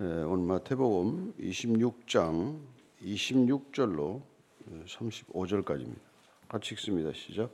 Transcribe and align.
예, 0.00 0.04
오늘 0.04 0.44
마태복음 0.44 1.34
26장 1.40 2.58
26절로 3.04 4.20
35절까지입니다. 4.86 5.96
같이 6.48 6.74
읽습니다. 6.74 7.10
시작. 7.14 7.50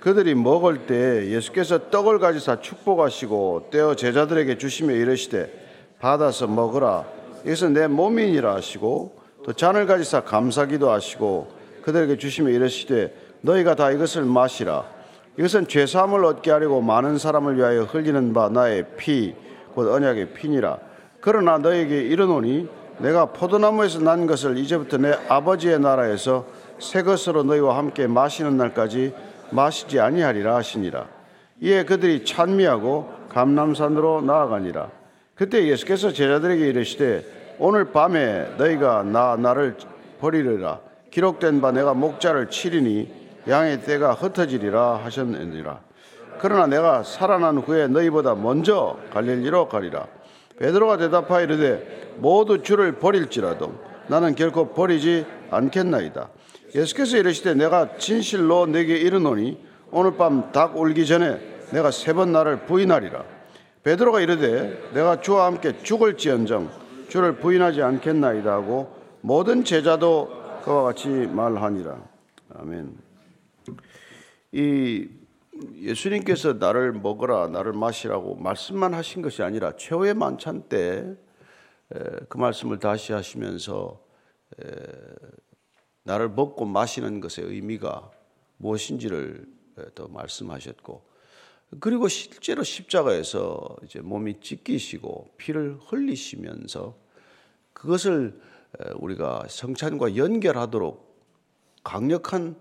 그들이 0.00 0.34
먹을 0.34 0.86
때 0.86 1.28
예수께서 1.30 1.90
떡을 1.90 2.18
가지사 2.18 2.60
축복하시고 2.60 3.70
떼어 3.70 3.96
제자들에게 3.96 4.58
주시며 4.58 4.94
이르시되 4.94 5.96
받아서 5.98 6.46
먹으라 6.46 7.06
이것은 7.44 7.72
내 7.72 7.86
몸이니라 7.88 8.54
하시고 8.54 9.18
또 9.44 9.52
잔을 9.52 9.86
가지사 9.86 10.22
감사기도 10.22 10.90
하시고 10.90 11.48
그들에게 11.82 12.18
주시며 12.18 12.50
이르시되 12.50 13.12
너희가 13.40 13.74
다 13.74 13.90
이것을 13.90 14.24
마시라 14.24 14.84
이것은 15.38 15.66
죄 15.68 15.86
사함을 15.86 16.24
얻게 16.24 16.50
하려고 16.50 16.80
많은 16.80 17.18
사람을 17.18 17.56
위하여 17.56 17.84
흘리는 17.84 18.32
바 18.32 18.50
나의 18.50 18.96
피 18.96 19.34
곧 19.76 19.92
언약의 19.92 20.32
피니라 20.32 20.78
그러나 21.26 21.58
너에게 21.58 22.02
이르노니 22.02 22.68
내가 22.98 23.26
포도나무에서 23.26 23.98
난 23.98 24.28
것을 24.28 24.58
이제부터 24.58 24.98
내 24.98 25.12
아버지의 25.28 25.80
나라에서 25.80 26.46
새 26.78 27.02
것으로 27.02 27.42
너희와 27.42 27.76
함께 27.76 28.06
마시는 28.06 28.56
날까지 28.56 29.12
마시지 29.50 29.98
아니하리라 29.98 30.54
하시니라. 30.54 31.08
이에 31.62 31.84
그들이 31.84 32.24
찬미하고 32.24 33.10
감남산으로 33.30 34.20
나아가니라. 34.20 34.88
그때 35.34 35.66
예수께서 35.66 36.12
제자들에게 36.12 36.64
이르시되 36.68 37.24
오늘 37.58 37.86
밤에 37.86 38.54
너희가 38.56 39.02
나 39.02 39.34
나를 39.34 39.76
버리리라. 40.20 40.78
기록된 41.10 41.60
바 41.60 41.72
내가 41.72 41.92
목자를 41.92 42.50
치리니 42.50 43.10
양의 43.48 43.82
때가 43.82 44.12
흩어지리라 44.12 45.00
하셨느니라. 45.02 45.80
그러나 46.38 46.68
내가 46.68 47.02
살아난 47.02 47.58
후에 47.58 47.88
너희보다 47.88 48.36
먼저 48.36 48.96
갈릴리로 49.12 49.68
가리라. 49.68 50.06
베드로가 50.58 50.96
대답하여 50.96 51.44
이르되 51.44 52.14
모두 52.18 52.62
주를 52.62 52.92
버릴지라도 52.98 53.74
나는 54.08 54.34
결코 54.34 54.72
버리지 54.72 55.26
않겠나이다. 55.50 56.30
예수께서 56.74 57.16
이르시되 57.16 57.54
내가 57.54 57.96
진실로 57.98 58.66
내게 58.66 58.96
이르노니 58.96 59.58
오늘 59.90 60.16
밤 60.16 60.52
닭 60.52 60.76
울기 60.78 61.06
전에 61.06 61.40
내가 61.72 61.90
세 61.90 62.12
번 62.14 62.32
나를 62.32 62.66
부인하리라. 62.66 63.24
베드로가 63.82 64.20
이르되 64.20 64.90
내가 64.94 65.20
주와 65.20 65.46
함께 65.46 65.76
죽을지언정 65.82 66.70
주를 67.08 67.36
부인하지 67.36 67.82
않겠나이다 67.82 68.52
하고 68.52 68.94
모든 69.20 69.64
제자도 69.64 70.30
그와 70.64 70.82
같이 70.84 71.08
말하니라. 71.08 71.96
아멘. 72.58 72.96
이 74.52 75.08
예수님께서 75.74 76.54
나를 76.54 76.92
먹으라, 76.92 77.48
나를 77.48 77.72
마시라고 77.72 78.36
말씀만 78.36 78.94
하신 78.94 79.22
것이 79.22 79.42
아니라 79.42 79.76
최후의 79.76 80.14
만찬 80.14 80.68
때 80.68 81.16
그 82.28 82.36
말씀을 82.36 82.78
다시 82.78 83.12
하시면서 83.12 84.04
나를 86.02 86.28
먹고 86.30 86.64
마시는 86.64 87.20
것의 87.20 87.48
의미가 87.48 88.10
무엇인지를 88.58 89.46
또 89.94 90.08
말씀하셨고 90.08 91.04
그리고 91.80 92.08
실제로 92.08 92.62
십자가에서 92.62 93.76
이제 93.84 94.00
몸이 94.00 94.40
찢기시고 94.40 95.34
피를 95.36 95.78
흘리시면서 95.86 96.96
그것을 97.72 98.40
우리가 98.96 99.44
성찬과 99.48 100.16
연결하도록 100.16 101.04
강력한 101.84 102.58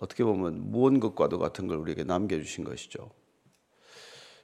어떻게 0.00 0.24
보면 0.24 0.70
무언 0.70 1.00
것과도 1.00 1.38
같은 1.38 1.66
걸 1.66 1.78
우리에게 1.78 2.04
남겨주신 2.04 2.64
것이죠. 2.64 3.10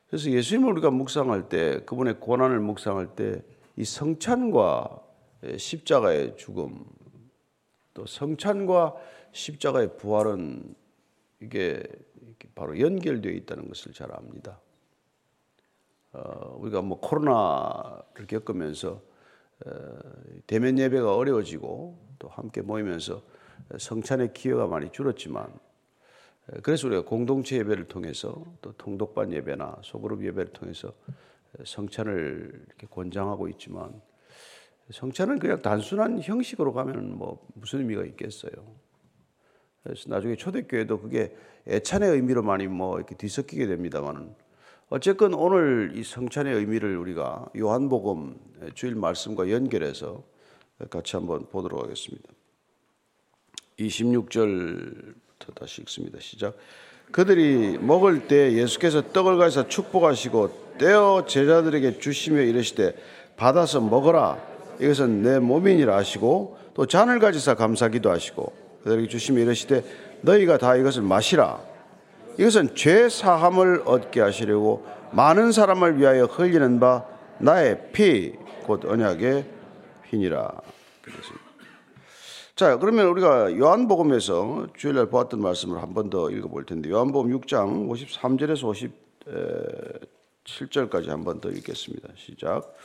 그래서 0.09 0.31
예수님을 0.31 0.73
우리가 0.73 0.91
묵상할 0.91 1.49
때 1.49 1.85
그분의 1.85 2.21
고난을 2.21 2.61
묵상할 2.61 3.15
때 3.15 3.43
이 3.81 3.85
성찬과 3.85 5.03
십자가의 5.57 6.37
죽음 6.37 6.85
또 7.95 8.05
성찬과 8.05 8.95
십자가의 9.33 9.97
부활은 9.97 10.75
이게 11.41 11.83
바로 12.55 12.79
연결되어 12.79 13.33
있다는 13.33 13.69
것을 13.69 13.95
잘 13.95 14.15
압니다. 14.15 14.61
어, 16.13 16.57
우리가 16.59 16.83
뭐 16.83 17.01
코로나를 17.01 18.27
겪으면서 18.29 19.01
어, 19.65 19.99
대면 20.47 20.79
예배가 20.79 21.17
어려워지고 21.17 22.17
또 22.19 22.29
함께 22.29 22.61
모이면서 22.61 23.23
성찬의 23.79 24.33
기회가 24.33 24.67
많이 24.67 24.91
줄었지만 24.91 25.53
그래서 26.63 26.89
우리가 26.89 27.05
공동체 27.05 27.57
예배를 27.59 27.87
통해서 27.87 28.45
또 28.61 28.73
통독반 28.73 29.33
예배나 29.33 29.79
소그룹 29.83 30.25
예배를 30.25 30.53
통해서 30.53 30.93
성찬을 31.65 32.65
이렇게 32.67 32.87
권장하고 32.89 33.49
있지만 33.49 34.01
성찬은 34.91 35.39
그냥 35.39 35.63
단순한 35.63 36.21
형식으로 36.23 36.73
가면 36.73 37.17
뭐 37.17 37.47
무슨 37.55 37.81
의미가 37.81 38.05
있겠어요. 38.07 38.53
그래서 39.83 40.11
나중에 40.11 40.37
초대교회도 40.37 41.01
그게 41.01 41.37
애찬의 41.69 42.11
의미로 42.11 42.43
많이 42.43 42.67
뭐 42.67 42.99
이렇게 42.99 43.15
뒤섞이게 43.15 43.67
됩니다만은 43.67 44.35
어쨌건 44.89 45.35
오늘 45.35 45.93
이 45.95 46.03
성찬의 46.03 46.55
의미를 46.55 46.97
우리가 46.97 47.49
요한복음 47.57 48.37
주일 48.75 48.97
말씀과 48.97 49.51
연결해서 49.51 50.25
같이 50.91 51.17
한번 51.17 51.47
보도록 51.47 51.83
하겠습니다. 51.83 52.29
26절부터 53.87 55.55
다시 55.59 55.83
읽습니다. 55.83 56.19
시작. 56.21 56.57
그들이 57.13 57.79
먹을 57.79 58.29
때 58.29 58.53
예수께서 58.53 59.03
떡을 59.13 59.37
가서 59.39 59.67
축복하시고 59.69 60.77
떼어 60.79 61.25
제자들에게 61.27 61.99
주시며 61.99 62.43
이르시되 62.43 62.95
받아서 63.37 63.81
먹어라 63.81 64.39
이것은 64.81 65.23
내 65.23 65.39
몸이니라 65.39 65.97
하시고 65.97 66.57
또 66.75 66.87
잔을 66.87 67.19
가지사 67.19 67.55
감사기도 67.55 68.11
하시고 68.11 68.53
그들에게 68.85 69.09
주시며 69.09 69.41
이르시되 69.41 69.85
너희가 70.23 70.59
다 70.59 70.77
이것을 70.77 71.03
마시라 71.03 71.61
이것은 72.39 72.77
죄 72.77 73.09
사함을 73.09 73.83
얻게 73.87 74.21
하시려고 74.21 74.87
많은 75.13 75.51
사람을 75.51 75.99
위하여 75.99 76.27
흘리는 76.27 76.79
바 76.79 77.05
나의 77.39 77.91
피 77.93 78.41
곧 78.71 78.85
언약의 78.85 79.45
피니라 80.05 80.49
그랬습니다. 81.03 81.40
자, 82.61 82.77
그러면 82.77 83.07
우리가 83.07 83.57
요한복음에서 83.57 84.67
주일날 84.77 85.07
보았던 85.07 85.41
말씀을 85.41 85.81
한 85.81 85.95
번 85.95 86.11
더 86.11 86.31
읽어볼 86.31 86.67
텐데 86.67 86.91
요한복음 86.91 87.31
6장 87.41 87.89
53절에서 87.89 88.91
57절까지 90.45 91.07
한 91.07 91.25
번 91.25 91.41
더 91.41 91.49
읽겠습니다. 91.49 92.09
시작. 92.17 92.77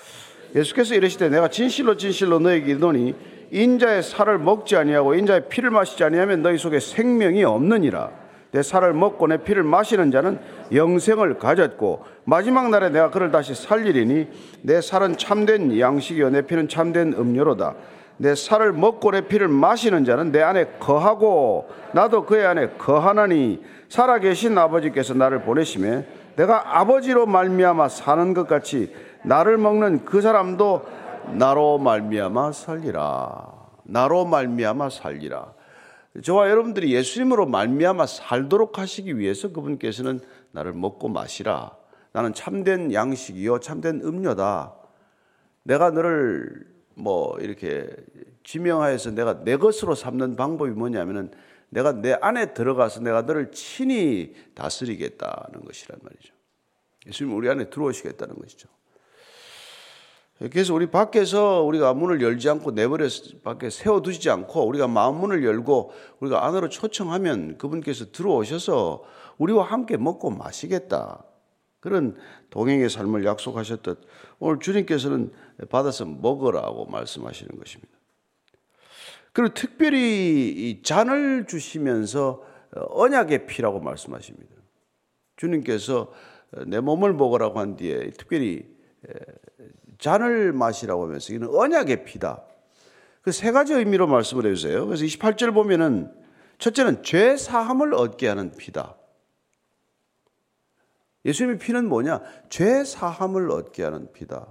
예수께서 0.55 0.95
이르시되 0.95 1.27
내가 1.27 1.49
진실로 1.49 1.97
진실로 1.97 2.39
너에게 2.39 2.71
이르노니 2.71 3.15
인자의 3.51 4.01
살을 4.01 4.39
먹지 4.39 4.77
아니하고 4.77 5.13
인자의 5.13 5.49
피를 5.49 5.71
마시지 5.71 6.05
아니하면 6.05 6.41
너희 6.41 6.57
속에 6.57 6.79
생명이 6.79 7.43
없느니라. 7.43 8.11
내 8.51 8.63
살을 8.63 8.93
먹고 8.93 9.27
내 9.27 9.43
피를 9.43 9.63
마시는 9.63 10.09
자는 10.09 10.39
영생을 10.71 11.37
가졌고 11.37 12.05
마지막 12.23 12.69
날에 12.69 12.91
내가 12.91 13.11
그를 13.11 13.29
다시 13.29 13.53
살리리니 13.53 14.27
내 14.61 14.79
살은 14.79 15.17
참된 15.17 15.77
양식이요 15.77 16.29
내 16.29 16.43
피는 16.43 16.69
참된 16.69 17.11
음료로다. 17.11 17.75
내 18.17 18.33
살을 18.35 18.73
먹고 18.73 19.11
내 19.11 19.27
피를 19.27 19.47
마시는 19.47 20.05
자는 20.05 20.31
내 20.31 20.41
안에 20.41 20.77
거하고 20.79 21.69
나도 21.93 22.25
그의 22.25 22.45
안에 22.45 22.69
거하나니 22.77 23.63
살아계신 23.89 24.57
아버지께서 24.57 25.13
나를 25.13 25.41
보내심에 25.41 26.07
내가 26.35 26.79
아버지로 26.79 27.25
말미암아 27.25 27.89
사는 27.89 28.33
것 28.33 28.47
같이 28.47 28.93
나를 29.23 29.57
먹는 29.57 30.05
그 30.05 30.21
사람도 30.21 30.85
나로 31.33 31.77
말미암아 31.79 32.51
살리라. 32.51 33.53
나로 33.83 34.25
말미암아 34.25 34.89
살리라. 34.89 35.53
저와 36.23 36.49
여러분들이 36.49 36.93
예수님으로 36.93 37.45
말미암아 37.45 38.05
살도록 38.05 38.79
하시기 38.79 39.17
위해서 39.17 39.51
그분께서는 39.51 40.21
나를 40.51 40.73
먹고 40.73 41.09
마시라. 41.09 41.71
나는 42.13 42.33
참된 42.33 42.93
양식이요 42.93 43.59
참된 43.59 44.01
음료다. 44.01 44.73
내가 45.63 45.91
너를 45.91 46.74
뭐 46.95 47.37
이렇게 47.39 47.87
지명하여서 48.43 49.11
내가 49.11 49.43
내 49.43 49.57
것으로 49.57 49.95
삼는 49.95 50.35
방법이 50.35 50.71
뭐냐면은 50.71 51.31
내가 51.69 51.91
내 51.91 52.13
안에 52.13 52.53
들어가서 52.53 53.01
내가 53.01 53.23
너를 53.23 53.51
친히 53.51 54.33
다스리겠다는 54.53 55.65
것이란 55.65 55.99
말이죠. 56.01 56.33
예수님 57.07 57.35
우리 57.35 57.49
안에 57.49 57.69
들어오시겠다는 57.69 58.35
것이죠. 58.35 58.69
그래서 60.37 60.73
우리 60.73 60.87
밖에서 60.87 61.61
우리가 61.61 61.93
문을 61.93 62.21
열지 62.21 62.49
않고 62.49 62.71
내버려 62.71 63.07
밖에 63.43 63.69
세워두지 63.69 64.29
않고 64.29 64.67
우리가 64.67 64.87
마음 64.87 65.15
문을 65.19 65.45
열고 65.45 65.93
우리가 66.19 66.45
안으로 66.45 66.67
초청하면 66.67 67.57
그분께서 67.57 68.11
들어오셔서 68.11 69.03
우리와 69.37 69.63
함께 69.63 69.95
먹고 69.95 70.31
마시겠다. 70.31 71.23
그런 71.85 72.17
동행의 72.49 72.89
삶을 72.89 73.25
약속하셨듯 73.25 74.01
오늘 74.39 74.59
주님께서는 74.59 75.31
받아서 75.69 76.03
먹으라고 76.05 76.87
말씀하시는 76.87 77.55
것입니다. 77.59 77.93
그리고 79.33 79.53
특별히 79.53 80.49
이 80.49 80.81
잔을 80.81 81.45
주시면서 81.45 82.43
언약의 82.71 83.45
피라고 83.45 83.79
말씀하십니다. 83.81 84.55
주님께서 85.35 86.11
내 86.65 86.79
몸을 86.79 87.13
먹으라고 87.13 87.59
한 87.59 87.75
뒤에 87.75 88.09
특별히 88.17 88.65
잔을 89.99 90.53
마시라고 90.53 91.03
하면서 91.03 91.35
이는 91.35 91.49
언약의 91.53 92.05
피다. 92.05 92.45
그 93.21 93.31
세 93.31 93.51
가지 93.51 93.73
의미로 93.73 94.07
말씀을 94.07 94.47
해주세요. 94.47 94.87
그래서 94.87 95.05
28절 95.05 95.53
보면은 95.53 96.11
첫째는 96.57 97.03
죄 97.03 97.37
사함을 97.37 97.93
얻게 97.93 98.27
하는 98.27 98.49
피다. 98.57 98.95
예수님의 101.25 101.57
피는 101.57 101.89
뭐냐? 101.89 102.21
죄 102.49 102.83
사함을 102.83 103.49
얻게 103.51 103.83
하는 103.83 104.11
피다. 104.13 104.47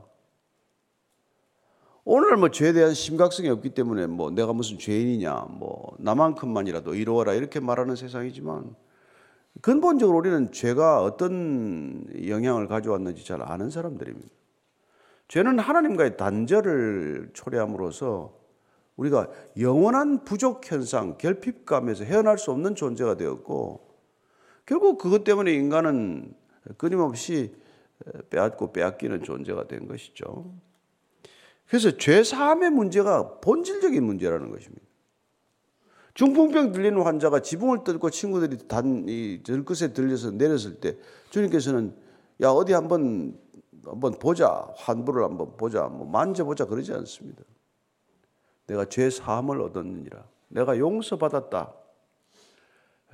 오늘 2.05 2.37
뭐 2.37 2.51
죄에 2.51 2.73
대한 2.75 2.93
심각성이 2.93 3.49
없기 3.49 3.71
때문에 3.71 4.07
뭐 4.07 4.31
내가 4.31 4.53
무슨 4.53 4.79
죄인이냐, 4.79 5.47
뭐 5.51 5.97
나만큼만이라도 5.99 6.95
이루어라 6.95 7.33
이렇게 7.33 7.61
말하는 7.61 7.97
세상이지만 7.97 8.75
근본적으로 9.63 10.19
우리는 10.19 10.53
죄가 10.53 11.03
어떤 11.03 12.05
영향을 12.29 12.67
가져왔는지 12.67 13.25
잘 13.25 13.41
아는 13.41 13.71
사람들입니다. 13.71 14.29
죄는 15.29 15.59
하나님과의 15.59 16.17
단절을 16.19 17.31
초래함으로써 17.33 18.35
우리가 18.97 19.29
영원한 19.59 20.25
부족 20.25 20.71
현상, 20.71 21.17
결핍감에서 21.17 22.05
헤어날 22.05 22.37
수 22.37 22.51
없는 22.51 22.75
존재가 22.75 23.17
되었고 23.17 23.89
결국 24.67 24.99
그것 24.99 25.25
때문에 25.25 25.53
인간은 25.53 26.35
끊임없이 26.77 27.55
빼앗고 28.31 28.73
빼앗기는 28.73 29.23
존재가 29.23 29.67
된 29.69 29.87
것이죠. 29.87 30.53
그래서 31.67 31.97
죄 31.97 32.23
사함의 32.23 32.71
문제가 32.71 33.41
본질적인 33.41 34.03
문제라는 34.03 34.51
것입니다. 34.51 34.85
중풍병 36.15 36.73
들리는 36.73 37.01
환자가 37.03 37.41
지붕을 37.41 37.83
뜯고 37.83 38.11
친구들이 38.11 38.69
단, 38.69 39.05
이 39.09 39.41
들끝에 39.43 39.93
들려서 39.93 40.31
내렸을 40.31 40.77
때 40.77 40.97
주님께서는 41.31 41.97
야, 42.43 42.49
어디 42.51 42.73
한번, 42.73 43.39
한번 43.85 44.13
보자. 44.19 44.69
환부를 44.77 45.25
한번 45.25 45.57
보자. 45.57 45.87
뭐 45.87 46.07
만져보자. 46.07 46.67
그러지 46.67 46.93
않습니다. 46.93 47.43
내가 48.67 48.85
죄 48.87 49.11
사함을 49.11 49.61
얻었느니라. 49.61 50.25
내가 50.49 50.79
용서받았다. 50.79 51.75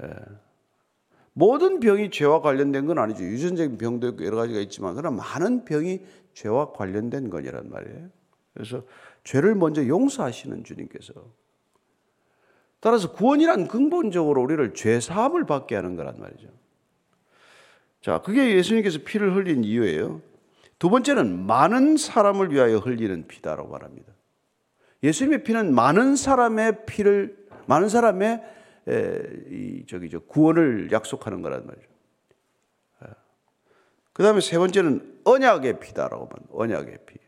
예. 0.02 0.14
모든 1.32 1.80
병이 1.80 2.10
죄와 2.10 2.40
관련된 2.40 2.86
건 2.86 2.98
아니죠. 2.98 3.22
유전적인 3.24 3.78
병도 3.78 4.08
있고 4.08 4.24
여러 4.24 4.36
가지가 4.36 4.60
있지만, 4.60 4.94
그러나 4.94 5.16
많은 5.16 5.64
병이 5.64 6.00
죄와 6.34 6.72
관련된 6.72 7.30
거니란 7.30 7.70
말이에요. 7.70 8.08
그래서 8.54 8.82
죄를 9.24 9.54
먼저 9.54 9.86
용서하시는 9.86 10.64
주님께서 10.64 11.12
따라서 12.80 13.12
구원이란 13.12 13.68
근본적으로 13.68 14.42
우리를 14.42 14.74
죄 14.74 15.00
사함을 15.00 15.46
받게 15.46 15.76
하는 15.76 15.96
거란 15.96 16.18
말이죠. 16.18 16.48
자, 18.00 18.22
그게 18.22 18.56
예수님께서 18.56 19.00
피를 19.04 19.36
흘린 19.36 19.64
이유예요. 19.64 20.22
두 20.78 20.88
번째는 20.88 21.46
많은 21.46 21.98
사람을 21.98 22.52
위하여 22.52 22.78
흘리는 22.78 23.26
피다라고 23.28 23.68
말합니다. 23.68 24.10
예수님의 25.02 25.44
피는 25.44 25.74
많은 25.74 26.16
사람의 26.16 26.86
피를 26.86 27.36
많은 27.66 27.90
사람의 27.90 28.28
에, 28.32 28.42
이 28.86 29.84
저기 29.88 30.10
저 30.10 30.18
구원을 30.20 30.90
약속하는 30.92 31.42
거란 31.42 31.66
말이죠. 31.66 31.88
그 34.12 34.22
다음에 34.22 34.40
세 34.40 34.58
번째는 34.58 35.20
언약의 35.24 35.80
피다라고 35.80 36.26
말합니다. 36.26 36.54
언약의 36.54 36.98
피. 37.06 37.18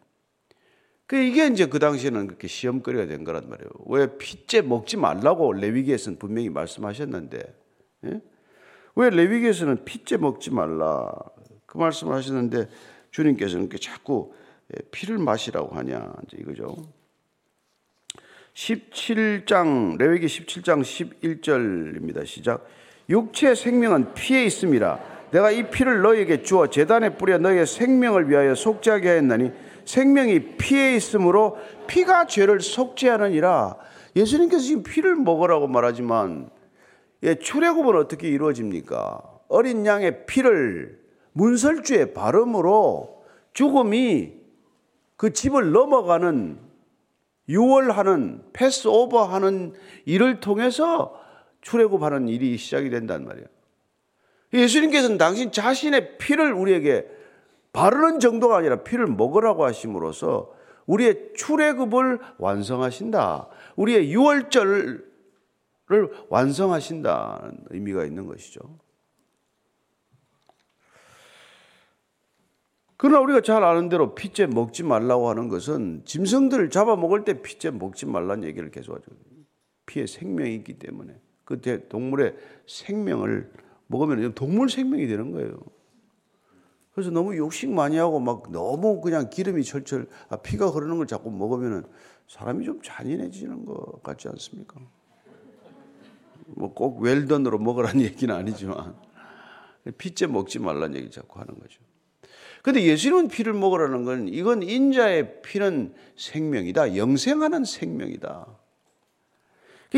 그 1.07 1.17
이게 1.17 1.47
이제 1.47 1.67
그 1.67 1.79
당시에는 1.79 2.27
그렇게 2.27 2.49
시험거리가 2.49 3.07
된 3.07 3.25
거란 3.25 3.49
말이에요. 3.49 3.71
왜 3.87 4.17
피째 4.19 4.63
먹지 4.63 4.97
말라고 4.97 5.53
레위기에서는 5.53 6.19
분명히 6.19 6.49
말씀하셨는데, 6.49 7.55
예? 8.07 8.21
왜 8.95 9.11
레위기에서는 9.11 9.85
피째 9.85 10.17
먹지 10.17 10.51
말라 10.51 11.11
그 11.67 11.79
말씀을 11.79 12.15
하셨는데 12.15 12.69
주님께서는 13.11 13.71
자꾸 13.81 14.35
예, 14.75 14.83
피를 14.91 15.19
마시라고 15.19 15.75
하냐 15.77 16.13
이제 16.25 16.37
이거죠. 16.41 16.77
17장 18.55 19.97
레위기 19.99 20.27
17장 20.27 20.83
11절입니다. 20.83 22.27
시작. 22.27 22.67
육체 23.09 23.55
생명은 23.55 24.15
피에 24.15 24.45
있습니다. 24.45 25.01
내가 25.31 25.51
이 25.51 25.71
피를 25.71 26.03
너에게 26.03 26.43
주어 26.43 26.67
제단에 26.67 27.17
뿌려 27.17 27.39
너의 27.39 27.67
생명을 27.67 28.29
위하여 28.29 28.55
속죄하게 28.55 29.09
하였나니 29.09 29.51
생명이 29.87 30.57
피에 30.59 30.95
있으므로 30.95 31.57
피가 31.87 32.27
죄를 32.27 32.61
속죄하느니라. 32.61 33.77
예수님께서 34.15 34.63
지금 34.63 34.83
피를 34.83 35.17
먹으라고 35.17 35.67
말하지만 35.67 36.51
예, 37.23 37.37
출애굽은 37.37 37.97
어떻게 37.97 38.29
이루어집니까? 38.29 39.23
어린 39.49 39.87
양의 39.87 40.27
피를 40.27 41.01
문설주에 41.33 42.13
바름으로 42.13 43.23
죽음이 43.55 44.35
그 45.17 45.33
집을 45.33 45.73
넘어가는 45.73 46.72
유월하는 47.49 48.43
패스오버하는 48.53 49.75
일을 50.05 50.41
통해서 50.41 51.21
출애굽하는 51.62 52.29
일이 52.29 52.56
시작이 52.56 52.91
된단 52.91 53.25
말이에요. 53.25 53.47
예수님께서는 54.53 55.19
당신 55.19 55.50
자신의 55.50 56.19
피를 56.19 56.53
우리에게 56.53 57.06
바르는 57.73 58.21
정도가 58.21 58.59
아니라 58.59 58.83
피를 58.83 59.06
먹으라고 59.06 59.65
하심으로써 59.65 60.53
우리의 60.87 61.33
출애굽을 61.37 62.19
완성하신다. 62.39 63.49
우리의 63.77 64.12
유월절을 64.12 65.12
완성하신다는 66.29 67.59
의미가 67.71 68.05
있는 68.05 68.27
것이죠. 68.27 68.61
그러나 73.03 73.19
우리가 73.19 73.41
잘 73.41 73.65
아는 73.65 73.89
대로 73.89 74.15
피째 74.15 74.47
먹지 74.47 74.85
말라고 74.85 75.29
하는 75.29 75.49
것은 75.49 76.03
짐승들을 76.05 76.71
잡아먹을 76.71 77.25
때 77.25 77.43
피째 77.43 77.73
먹지 77.73 78.07
말라는 78.07 78.45
얘기를 78.45 78.71
계속 78.71 78.95
하죠. 78.95 79.11
피에 79.87 80.07
생명이 80.07 80.55
있기 80.55 80.79
때문에 80.79 81.21
그 81.45 81.61
동물의 81.89 82.37
생명을 82.69 83.51
먹으면 83.89 84.35
동물 84.35 84.71
생명이 84.71 85.09
되는 85.09 85.33
거예요. 85.33 85.59
그래서 86.95 87.11
너무 87.11 87.37
욕식 87.37 87.73
많이 87.73 87.97
하고 87.97 88.21
막 88.21 88.53
너무 88.53 89.01
그냥 89.01 89.29
기름이 89.31 89.65
철철 89.65 90.07
아, 90.29 90.37
피가 90.37 90.69
흐르는 90.69 90.99
걸 90.99 91.09
자꾸 91.09 91.33
먹으면 91.33 91.85
사람이 92.29 92.65
좀 92.65 92.81
잔인해지는 92.85 93.65
것 93.65 94.01
같지 94.05 94.29
않습니까? 94.29 94.79
뭐 96.47 96.73
꼭 96.73 97.01
웰던으로 97.01 97.59
먹으라는 97.59 98.03
얘기는 98.03 98.33
아니지만 98.33 98.95
피째 99.99 100.29
먹지 100.29 100.61
말라는 100.61 100.99
얘기 100.99 101.11
자꾸 101.11 101.41
하는 101.41 101.59
거죠. 101.59 101.81
근데 102.62 102.85
예수님은 102.85 103.29
피를 103.29 103.53
먹으라는 103.53 104.05
건 104.05 104.29
이건 104.29 104.62
인자의 104.62 105.43
피는 105.43 105.94
생명이다. 106.17 106.96
영생하는 106.96 107.65
생명이다. 107.65 108.46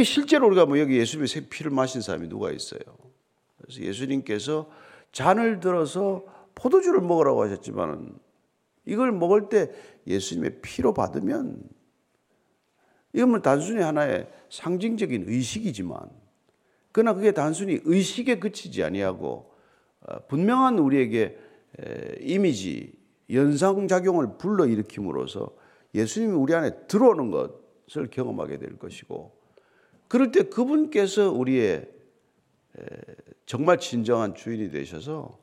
실제로 0.02 0.46
우리가 0.46 0.64
뭐 0.64 0.78
여기 0.80 0.96
예수님의 0.96 1.28
피를 1.50 1.70
마신 1.70 2.00
사람이 2.00 2.28
누가 2.28 2.50
있어요? 2.50 2.80
그래서 3.58 3.82
예수님께서 3.82 4.70
잔을 5.12 5.60
들어서 5.60 6.24
포도주를 6.54 7.00
먹으라고 7.02 7.44
하셨지만 7.44 8.18
이걸 8.86 9.12
먹을 9.12 9.48
때 9.50 9.70
예수님의 10.06 10.60
피로 10.62 10.94
받으면 10.94 11.62
이건 13.12 13.30
뭐 13.30 13.40
단순히 13.40 13.82
하나의 13.82 14.28
상징적인 14.50 15.24
의식이지만 15.28 15.98
그러나 16.92 17.14
그게 17.14 17.32
단순히 17.32 17.80
의식에 17.84 18.38
그치지 18.38 18.82
아니하고 18.82 19.52
어, 20.00 20.26
분명한 20.26 20.78
우리에게 20.78 21.38
이미지 22.20 22.92
연상작용을 23.30 24.38
불러일으킴으로써 24.38 25.54
예수님이 25.94 26.32
우리 26.32 26.54
안에 26.54 26.86
들어오는 26.86 27.30
것을 27.30 28.10
경험하게 28.10 28.58
될 28.58 28.78
것이고 28.78 29.36
그럴 30.08 30.30
때 30.30 30.44
그분께서 30.44 31.30
우리의 31.30 31.88
정말 33.46 33.78
진정한 33.78 34.34
주인이 34.34 34.70
되셔서 34.70 35.38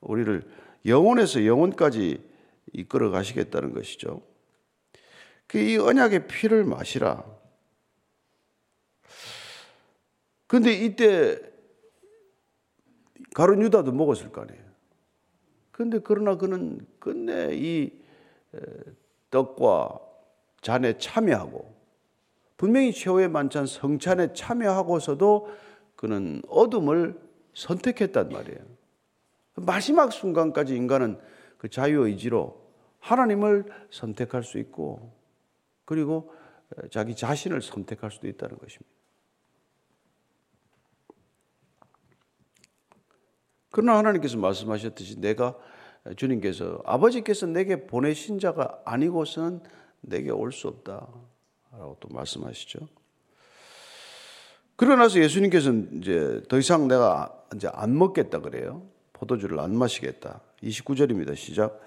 우리를 0.00 0.42
영혼에서 0.86 1.44
영혼까지 1.44 2.22
이끌어 2.72 3.10
가시겠다는 3.10 3.74
것이죠. 3.74 4.22
그이 5.46 5.76
언약의 5.78 6.28
피를 6.28 6.64
마시라. 6.64 7.24
근데 10.46 10.72
이때 10.72 11.40
가룟 13.34 13.62
유다도 13.62 13.92
먹었을 13.92 14.30
거 14.32 14.42
아니에요. 14.42 14.69
근데 15.80 15.98
그러나 15.98 16.36
그는 16.36 16.86
끝내 16.98 17.54
이 17.54 17.90
떡과 19.30 19.98
잔에 20.60 20.98
참여하고 20.98 21.74
분명히 22.58 22.92
최후의 22.92 23.30
만찬 23.30 23.64
성찬에 23.64 24.34
참여하고서도 24.34 25.48
그는 25.96 26.42
어둠을 26.48 27.18
선택했단 27.54 28.28
말이에요. 28.28 28.58
마지막 29.54 30.12
순간까지 30.12 30.76
인간은 30.76 31.18
그 31.56 31.70
자유의지로 31.70 32.60
하나님을 32.98 33.64
선택할 33.88 34.44
수 34.44 34.58
있고 34.58 35.10
그리고 35.86 36.30
자기 36.90 37.16
자신을 37.16 37.62
선택할 37.62 38.10
수도 38.10 38.28
있다는 38.28 38.58
것입니다. 38.58 38.99
그러나 43.70 43.98
하나님께서 43.98 44.36
말씀하셨듯이 44.38 45.20
내가 45.20 45.54
주님께서 46.16 46.82
아버지께서 46.84 47.46
내게 47.46 47.86
보내신 47.86 48.38
자가 48.38 48.80
아니고서는 48.84 49.60
내게 50.00 50.30
올 50.30 50.50
수 50.52 50.68
없다라고 50.68 51.96
또 52.00 52.08
말씀하시죠. 52.10 52.78
그러고 54.76 54.96
나서 54.96 55.20
예수님께서는 55.20 56.00
이제 56.00 56.42
더 56.48 56.58
이상 56.58 56.88
내가 56.88 57.30
이제 57.54 57.68
안 57.72 57.96
먹겠다 57.98 58.40
그래요. 58.40 58.82
포도주를 59.12 59.60
안 59.60 59.76
마시겠다. 59.76 60.40
29절입니다. 60.62 61.36
시작. 61.36 61.78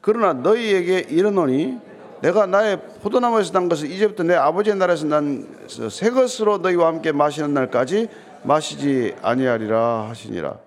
그러나 0.00 0.32
너희에게 0.32 1.06
이르노니 1.08 1.78
내가 2.22 2.46
나의 2.46 2.80
포도나무에서 3.02 3.52
난 3.52 3.68
것을 3.68 3.90
이제부터 3.90 4.24
내 4.24 4.34
아버지의 4.34 4.76
나라에서 4.76 5.06
난 5.06 5.46
새 5.68 6.10
것으로 6.10 6.58
너희와 6.58 6.88
함께 6.88 7.12
마시는 7.12 7.54
날까지 7.54 8.08
마시지 8.42 9.14
아니하리라 9.22 10.08
하시니라. 10.08 10.58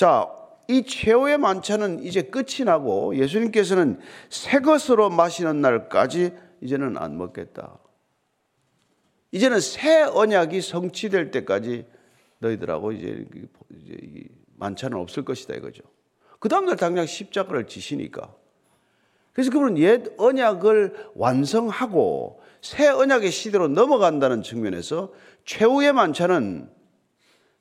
자, 0.00 0.34
이 0.66 0.84
최후의 0.84 1.36
만찬은 1.36 2.04
이제 2.04 2.22
끝이 2.22 2.64
나고 2.64 3.14
예수님께서는 3.16 4.00
새 4.30 4.60
것으로 4.60 5.10
마시는 5.10 5.60
날까지 5.60 6.32
이제는 6.62 6.96
안 6.96 7.18
먹겠다. 7.18 7.78
이제는 9.30 9.60
새 9.60 10.00
언약이 10.00 10.62
성취될 10.62 11.30
때까지 11.32 11.84
너희들하고 12.38 12.92
이제, 12.92 13.26
만찬은 14.56 14.96
없을 14.96 15.22
것이다 15.22 15.52
이거죠. 15.56 15.82
그 16.38 16.48
다음날 16.48 16.76
당장 16.76 17.04
십자가를 17.04 17.66
지시니까. 17.66 18.34
그래서 19.34 19.50
그분은 19.50 19.76
옛 19.76 20.14
언약을 20.16 21.10
완성하고 21.14 22.40
새 22.62 22.88
언약의 22.88 23.30
시대로 23.30 23.68
넘어간다는 23.68 24.42
측면에서 24.42 25.12
최후의 25.44 25.92
만찬은 25.92 26.79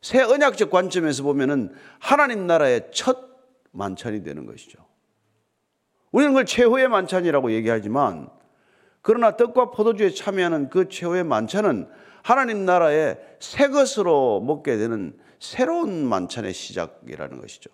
새 0.01 0.21
언약적 0.21 0.69
관점에서 0.69 1.23
보면은 1.23 1.73
하나님 1.99 2.47
나라의 2.47 2.89
첫 2.91 3.29
만찬이 3.71 4.23
되는 4.23 4.45
것이죠. 4.45 4.79
우리는 6.11 6.31
그걸 6.31 6.45
최후의 6.45 6.87
만찬이라고 6.87 7.51
얘기하지만 7.51 8.29
그러나 9.01 9.35
떡과 9.35 9.71
포도주에 9.71 10.11
참여하는 10.11 10.69
그 10.69 10.89
최후의 10.89 11.23
만찬은 11.23 11.87
하나님 12.23 12.65
나라의 12.65 13.17
새 13.39 13.69
것으로 13.69 14.41
먹게 14.41 14.77
되는 14.77 15.17
새로운 15.39 16.05
만찬의 16.05 16.53
시작이라는 16.53 17.39
것이죠. 17.39 17.69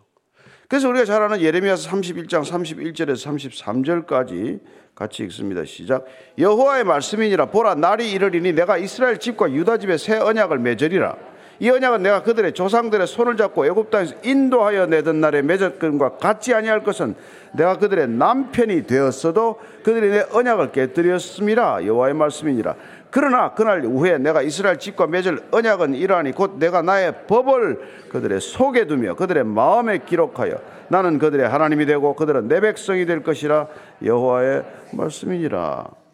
그래서 0.67 0.89
우리가 0.89 1.05
잘 1.05 1.21
아는 1.21 1.41
예레미야서 1.41 1.89
31장 1.89 2.43
31절에서 2.43 4.05
33절까지 4.05 4.61
같이 4.95 5.23
읽습니다. 5.25 5.63
시작. 5.65 6.05
여호와의 6.37 6.85
말씀이니라 6.85 7.47
보라 7.47 7.75
날이 7.75 8.11
이르리니 8.11 8.53
내가 8.53 8.77
이스라엘 8.77 9.19
집과 9.19 9.51
유다 9.51 9.77
집에 9.77 9.97
새 9.97 10.17
언약을 10.17 10.59
맺으리라. 10.59 11.17
이 11.59 11.69
언약은 11.69 12.03
내가 12.03 12.23
그들의 12.23 12.53
조상들의 12.53 13.07
손을 13.07 13.37
잡고 13.37 13.65
애굽 13.65 13.89
땅에서 13.89 14.15
인도하여 14.23 14.87
내던 14.87 15.21
날에 15.21 15.41
맺었건과 15.41 16.17
같지 16.17 16.53
아니할 16.53 16.83
것은 16.83 17.15
내가 17.53 17.77
그들의 17.77 18.09
남편이 18.09 18.85
되었어도 18.87 19.59
그들이 19.83 20.09
내 20.09 20.25
언약을 20.31 20.71
깨뜨렸습니다. 20.71 21.85
여호와의 21.85 22.13
말씀이니라. 22.13 22.75
그러나 23.09 23.53
그날 23.53 23.81
후에 23.81 24.17
내가 24.17 24.41
이스라엘 24.41 24.77
집과 24.77 25.07
맺을 25.07 25.39
언약은 25.51 25.95
이러하니 25.95 26.33
곧 26.33 26.57
내가 26.59 26.81
나의 26.81 27.13
법을 27.27 27.79
그들의 28.09 28.41
속에 28.41 28.87
두며 28.87 29.15
그들의 29.15 29.45
마음에 29.45 29.99
기록하여 29.99 30.59
나는 30.89 31.17
그들의 31.17 31.47
하나님이 31.47 31.85
되고 31.85 32.13
그들은 32.13 32.49
내 32.49 32.59
백성이 32.59 33.05
될 33.05 33.23
것이라 33.23 33.67
여호와의 34.03 34.63
말씀이니라. 34.91 36.04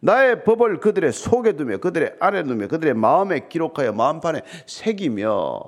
나의 0.00 0.44
법을 0.44 0.80
그들의 0.80 1.12
속에 1.12 1.52
두며 1.52 1.78
그들의 1.78 2.16
안에 2.20 2.44
두며 2.44 2.68
그들의 2.68 2.94
마음에 2.94 3.48
기록하여 3.48 3.92
마음판에 3.92 4.42
새기며 4.66 5.60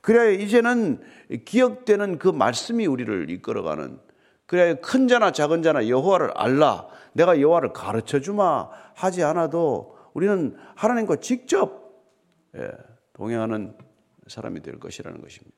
그래야 0.00 0.30
이제는 0.30 1.02
기억되는 1.44 2.18
그 2.18 2.28
말씀이 2.28 2.86
우리를 2.86 3.30
이끌어가는 3.30 3.98
그래야 4.46 4.74
큰 4.74 5.08
자나 5.08 5.32
작은 5.32 5.62
자나 5.62 5.88
여호와를 5.88 6.30
알라 6.36 6.86
내가 7.12 7.40
여호와를 7.40 7.72
가르쳐 7.72 8.20
주마 8.20 8.68
하지 8.94 9.24
않아도 9.24 9.96
우리는 10.14 10.56
하나님과 10.76 11.16
직접 11.16 11.86
예, 12.56 12.70
동행하는 13.12 13.76
사람이 14.28 14.62
될 14.62 14.78
것이라는 14.78 15.20
것입니다. 15.20 15.56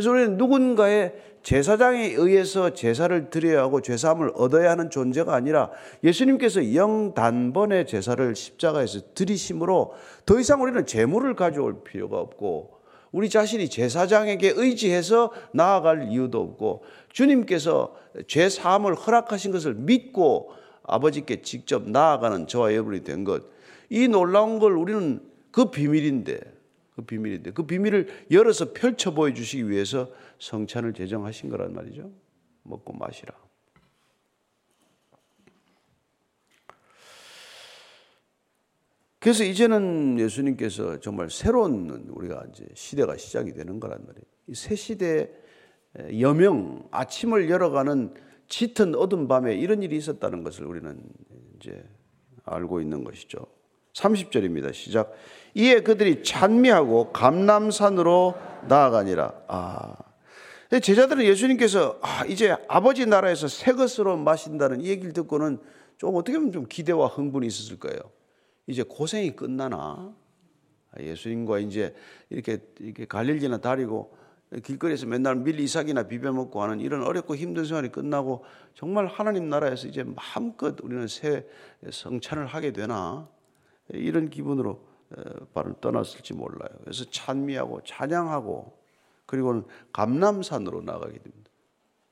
그래서 0.00 0.12
우리는 0.12 0.38
누군가의 0.38 1.12
제사장에 1.42 2.14
의해서 2.16 2.72
제사를 2.72 3.28
드려야 3.28 3.60
하고 3.60 3.82
죄사함을 3.82 4.32
얻어야 4.34 4.70
하는 4.70 4.88
존재가 4.88 5.34
아니라 5.34 5.70
예수님께서 6.02 6.74
영단번의 6.74 7.86
제사를 7.86 8.34
십자가에서 8.34 9.00
드리심으로 9.14 9.92
더 10.24 10.40
이상 10.40 10.62
우리는 10.62 10.86
재물을 10.86 11.36
가져올 11.36 11.84
필요가 11.84 12.18
없고 12.18 12.80
우리 13.12 13.28
자신이 13.28 13.68
제사장에게 13.68 14.54
의지해서 14.56 15.32
나아갈 15.52 16.08
이유도 16.08 16.40
없고 16.40 16.82
주님께서 17.12 17.94
죄 18.26 18.48
사함을 18.48 18.94
허락하신 18.94 19.52
것을 19.52 19.74
믿고 19.74 20.52
아버지께 20.84 21.42
직접 21.42 21.90
나아가는 21.90 22.46
저와 22.46 22.72
여러분이 22.72 23.04
된 23.04 23.24
것. 23.24 23.42
이 23.90 24.08
놀라운 24.08 24.60
걸 24.60 24.78
우리는 24.78 25.20
그 25.50 25.70
비밀인데, 25.70 26.40
그 26.94 27.02
비밀인데, 27.02 27.52
그 27.52 27.64
비밀을 27.66 28.26
열어서 28.30 28.72
펼쳐 28.72 29.12
보여주시기 29.12 29.68
위해서 29.70 30.10
성찬을 30.38 30.92
제정하신 30.94 31.48
거란 31.50 31.72
말이죠. 31.74 32.10
먹고 32.62 32.92
마시라. 32.92 33.34
그래서 39.18 39.44
이제는 39.44 40.18
예수님께서 40.18 40.98
정말 41.00 41.28
새로운 41.30 42.06
우리가 42.08 42.46
이제 42.50 42.66
시대가 42.74 43.16
시작이 43.16 43.52
되는 43.52 43.78
거란 43.78 43.98
말이에요. 44.06 44.24
이 44.48 44.54
새 44.54 44.74
시대의 44.74 45.30
여명, 46.20 46.88
아침을 46.90 47.50
열어가는 47.50 48.14
짙은 48.48 48.94
어둠 48.96 49.28
밤에 49.28 49.54
이런 49.54 49.82
일이 49.82 49.96
있었다는 49.96 50.42
것을 50.42 50.64
우리는 50.66 51.00
이제 51.56 51.84
알고 52.44 52.80
있는 52.80 53.04
것이죠. 53.04 53.46
30절입니다. 54.00 54.72
시작. 54.72 55.12
이에 55.54 55.80
그들이 55.80 56.22
찬미하고 56.22 57.12
감남산으로 57.12 58.34
나아가니라. 58.68 59.32
아. 59.48 59.94
제자들은 60.70 61.24
예수님께서 61.24 61.98
아, 62.00 62.24
이제 62.26 62.56
아버지 62.68 63.04
나라에서 63.04 63.48
새 63.48 63.72
것으로 63.72 64.16
마신다는 64.16 64.80
이 64.82 64.88
얘기를 64.88 65.12
듣고는 65.12 65.58
좀 65.98 66.14
어떻게 66.14 66.38
보면 66.38 66.52
좀 66.52 66.66
기대와 66.68 67.08
흥분이 67.08 67.46
있었을 67.46 67.78
거예요. 67.78 67.98
이제 68.66 68.84
고생이 68.84 69.34
끝나나? 69.34 70.14
예수님과 70.98 71.58
이제 71.58 71.94
이렇게, 72.30 72.58
이렇게 72.78 73.04
갈릴리나 73.04 73.58
다리고 73.58 74.16
길거리에서 74.64 75.06
맨날 75.06 75.36
밀 75.36 75.60
이삭이나 75.60 76.04
비벼 76.04 76.32
먹고 76.32 76.62
하는 76.62 76.80
이런 76.80 77.04
어렵고 77.04 77.36
힘든 77.36 77.64
생활이 77.64 77.88
끝나고 77.90 78.44
정말 78.74 79.06
하나님 79.06 79.48
나라에서 79.48 79.86
이제 79.88 80.04
마음껏 80.04 80.76
우리는 80.82 81.06
새 81.06 81.46
성찬을 81.88 82.46
하게 82.46 82.72
되나 82.72 83.28
이런 83.92 84.30
기분으로 84.30 84.84
발을 85.54 85.74
떠났을지 85.80 86.34
몰라요. 86.34 86.70
그래서 86.82 87.04
찬미하고 87.10 87.82
찬양하고 87.84 88.78
그리고는 89.26 89.64
감남산으로 89.92 90.82
나가게 90.82 91.18
됩니다. 91.18 91.50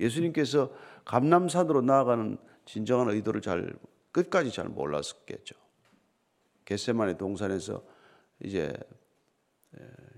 예수님께서 0.00 0.72
감남산으로 1.04 1.82
나아가는 1.82 2.38
진정한 2.64 3.08
의도를 3.10 3.40
잘 3.40 3.72
끝까지 4.12 4.52
잘 4.52 4.68
몰랐겠죠. 4.68 5.54
겟세만의 6.64 7.18
동산에서 7.18 7.82
이제 8.44 8.72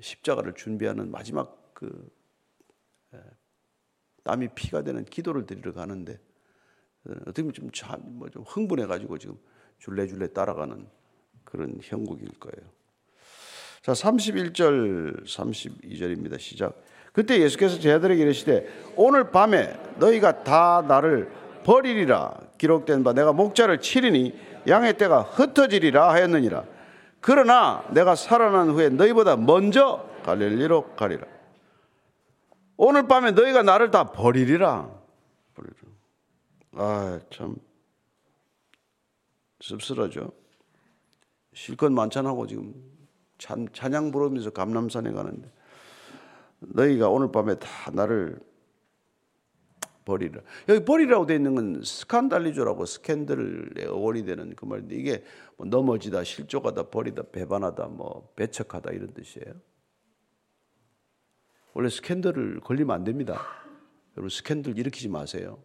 십자가를 0.00 0.54
준비하는 0.54 1.10
마지막 1.10 1.72
그 1.74 2.10
땀이 4.24 4.48
피가 4.54 4.82
되는 4.82 5.04
기도를 5.04 5.46
드리러 5.46 5.72
가는데 5.72 6.18
어떻게 7.22 7.42
보면 7.42 7.52
좀, 7.52 7.70
뭐좀 8.18 8.42
흥분해 8.42 8.86
가지고 8.86 9.18
지금 9.18 9.38
줄레줄레 9.78 10.28
따라가는 10.28 10.86
그런 11.50 11.78
형국일 11.82 12.28
거예요. 12.38 12.70
자, 13.82 13.92
31절 13.92 15.24
32절입니다. 15.24 16.38
시작. 16.38 16.74
그때 17.12 17.40
예수께서 17.40 17.78
제자들에게 17.78 18.22
이르시되 18.22 18.92
오늘 18.96 19.30
밤에 19.30 19.74
너희가 19.98 20.44
다 20.44 20.84
나를 20.86 21.30
버리리라 21.64 22.38
기록된 22.58 23.02
바 23.02 23.12
내가 23.12 23.32
목자를 23.32 23.80
치리니 23.80 24.38
양의 24.68 24.96
떼가 24.96 25.22
흩어지리라 25.22 26.10
하였느니라. 26.12 26.64
그러나 27.20 27.84
내가 27.92 28.14
살아난 28.14 28.70
후에 28.70 28.90
너희보다 28.90 29.36
먼저 29.36 30.08
갈릴리로 30.24 30.94
가리라. 30.94 31.26
오늘 32.76 33.08
밤에 33.08 33.32
너희가 33.32 33.62
나를 33.62 33.90
다. 33.90 34.12
버리리라. 34.12 34.88
아, 36.76 37.20
참 37.30 37.56
씁쓸하죠. 39.60 40.32
실컷 41.52 41.90
만찬하고 41.92 42.46
지금 42.46 42.74
찬, 43.38 43.68
찬양 43.72 44.10
부르면서 44.10 44.50
감남산에 44.50 45.12
가는데 45.12 45.50
너희가 46.60 47.08
오늘 47.08 47.32
밤에 47.32 47.58
다 47.58 47.90
나를 47.92 48.38
버리라. 50.04 50.40
여기 50.68 50.84
버리라고 50.84 51.26
되어 51.26 51.36
있는 51.36 51.54
건 51.54 51.82
스칸달리조라고 51.84 52.84
스캔들의 52.84 53.86
어원이 53.86 54.24
되는 54.24 54.54
그 54.56 54.64
말인데 54.64 54.96
이게 54.96 55.24
뭐 55.56 55.66
넘어지다, 55.66 56.24
실족하다, 56.24 56.90
버리다, 56.90 57.22
배반하다, 57.30 57.86
뭐 57.88 58.32
배척하다 58.36 58.92
이런 58.92 59.12
뜻이에요. 59.14 59.54
원래 61.74 61.88
스캔들을 61.88 62.60
걸리면 62.60 62.94
안 62.94 63.04
됩니다. 63.04 63.40
여러분 64.16 64.28
스캔들 64.28 64.76
일으키지 64.78 65.08
마세요. 65.08 65.62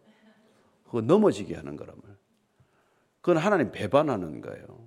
그거 0.84 1.00
넘어지게 1.00 1.54
하는 1.56 1.76
거란 1.76 1.96
말. 2.02 2.16
그건 3.20 3.38
하나님 3.38 3.72
배반하는 3.72 4.40
거예요. 4.40 4.85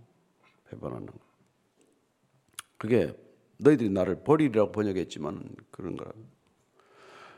배반하는 0.70 1.08
거. 1.08 1.14
그게 2.78 3.14
너희들이 3.58 3.90
나를 3.90 4.24
버리리라고 4.24 4.72
번역했지만 4.72 5.44
그런 5.72 5.98
거라. 5.98 6.12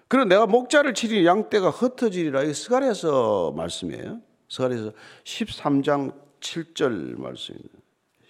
그리고 0.07 0.25
내가 0.25 0.45
목자를 0.45 0.93
치리 0.93 1.25
양떼가 1.25 1.69
흩어지리라. 1.69 2.43
이 2.43 2.53
스가랴서 2.53 3.53
말씀이에요. 3.55 4.19
스가랴서 4.49 4.91
13장 5.23 6.13
7절 6.41 7.17
말씀입니다. 7.17 7.75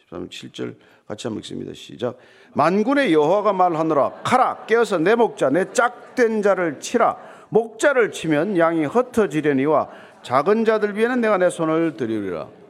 13장 0.09 0.29
7절 0.29 0.75
같이 1.07 1.27
한번 1.27 1.39
읽습니다. 1.39 1.73
시작. 1.73 2.17
만군의 2.53 3.13
여호와가 3.13 3.53
말하노라 3.53 4.21
카라 4.23 4.65
깨어서 4.65 4.99
내 4.99 5.15
목자 5.15 5.49
내 5.49 5.71
짝된 5.73 6.41
자를 6.41 6.79
치라 6.79 7.17
목자를 7.49 8.11
치면 8.11 8.57
양이 8.57 8.85
흩어지려니와 8.85 9.89
작은 10.23 10.65
자들 10.65 10.95
위에는 10.95 11.19
내가 11.19 11.37
내 11.37 11.49
손을 11.49 11.97
들이리라. 11.97 12.60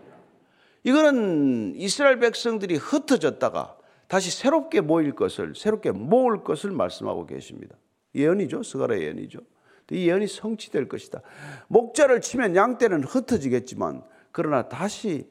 이거는 0.84 1.76
이스라엘 1.76 2.20
백성들이 2.20 2.76
흩어졌다가 2.76 3.78
다시 4.08 4.32
새롭게 4.32 4.82
모일 4.82 5.14
것을 5.14 5.54
새롭게 5.56 5.92
모을 5.92 6.44
것을 6.44 6.72
말씀하고 6.72 7.26
계십니다. 7.26 7.76
예언이죠. 8.16 8.64
스가랴 8.64 9.00
예언이죠. 9.00 9.40
이 9.92 10.08
예언이 10.08 10.28
성취될 10.28 10.88
것이다. 10.88 11.22
목자를 11.68 12.22
치면 12.22 12.56
양떼는 12.56 13.04
흩어지겠지만 13.04 14.04
그러나 14.32 14.70
다시 14.70 15.28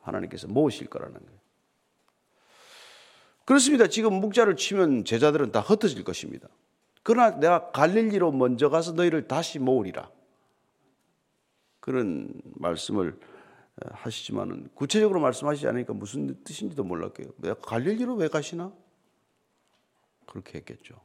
하나님께서 0.00 0.46
모으실 0.48 0.88
거라는 0.88 1.14
거예요. 1.14 1.40
그렇습니다. 3.44 3.86
지금 3.88 4.14
목자를 4.20 4.56
치면 4.56 5.04
제자들은 5.04 5.52
다 5.52 5.60
흩어질 5.60 6.04
것입니다. 6.04 6.48
그러나 7.02 7.38
내가 7.38 7.70
갈릴리로 7.70 8.30
먼저 8.32 8.68
가서 8.68 8.92
너희를 8.92 9.26
다시 9.26 9.58
모으리라. 9.58 10.10
그런 11.80 12.30
말씀을 12.54 13.18
하시지만은 13.80 14.68
구체적으로 14.74 15.20
말씀하시지 15.20 15.66
않으니까 15.66 15.94
무슨 15.94 16.42
뜻인지도 16.44 16.84
몰랐게요. 16.84 17.28
내가 17.36 17.54
갈릴리로 17.54 18.14
왜 18.16 18.28
가시나? 18.28 18.72
그렇게 20.26 20.58
했겠죠. 20.58 21.00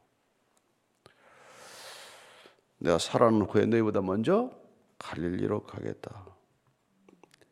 내가 2.79 2.97
살아난 3.00 3.41
후에 3.41 3.65
너희보다 3.65 4.01
먼저 4.01 4.51
갈릴리로 5.00 5.63
가겠다. 5.63 6.27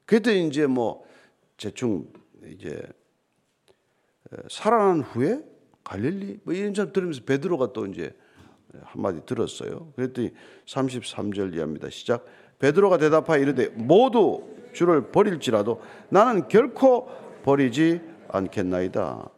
그랬더니 0.05 0.47
이제 0.47 0.67
뭐 0.67 1.05
대충 1.57 2.11
이제 2.45 2.81
살아난 4.49 5.01
후에 5.01 5.43
갈릴리 5.83 6.41
뭐 6.43 6.53
이런 6.53 6.73
점 6.73 6.91
들으면서 6.91 7.23
베드로가 7.23 7.73
또 7.73 7.85
이제 7.87 8.15
한마디 8.83 9.25
들었어요. 9.25 9.93
그랬더니 9.95 10.31
33절 10.65 11.55
이하입니다. 11.55 11.89
시작. 11.89 12.25
베드로가 12.59 12.97
대답하여 12.97 13.41
이르되 13.41 13.69
모두 13.69 14.54
주를 14.75 15.11
버릴지라도 15.11 15.81
나는 16.09 16.47
결코 16.47 17.09
버리지 17.43 18.01
않겠나이다. 18.29 19.29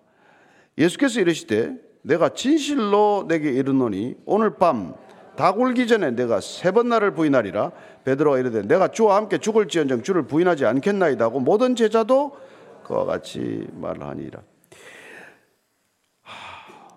예수께서 0.78 1.22
이르시되 1.22 1.76
내가 2.02 2.30
진실로 2.30 3.26
내게 3.28 3.52
이르노니 3.52 4.16
오늘 4.26 4.58
밤 4.58 4.96
다굴기 5.36 5.88
전에 5.88 6.12
내가 6.12 6.42
세 6.42 6.72
번 6.72 6.90
나를 6.90 7.14
부인하리라. 7.14 7.72
베드로가 8.04 8.40
이르되 8.40 8.64
내가 8.64 8.88
주와 8.90 9.18
함께 9.18 9.38
죽을지언정 9.38 10.02
주를 10.02 10.24
부인하지 10.26 10.66
않겠나이다 10.66 11.26
하고 11.26 11.40
모든 11.40 11.76
제자도 11.76 12.36
그와 12.84 13.06
같이 13.06 13.68
말하니라. 13.74 14.42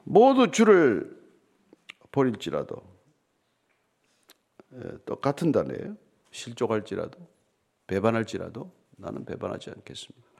모두 0.05 0.51
주를 0.51 1.19
버릴지라도 2.13 2.77
똑같은 5.05 5.53
단어예요. 5.53 5.97
실족할지라도 6.31 7.19
배반할지라도 7.91 8.71
나는 8.99 9.25
배반하지 9.25 9.71
않겠습니다. 9.71 10.31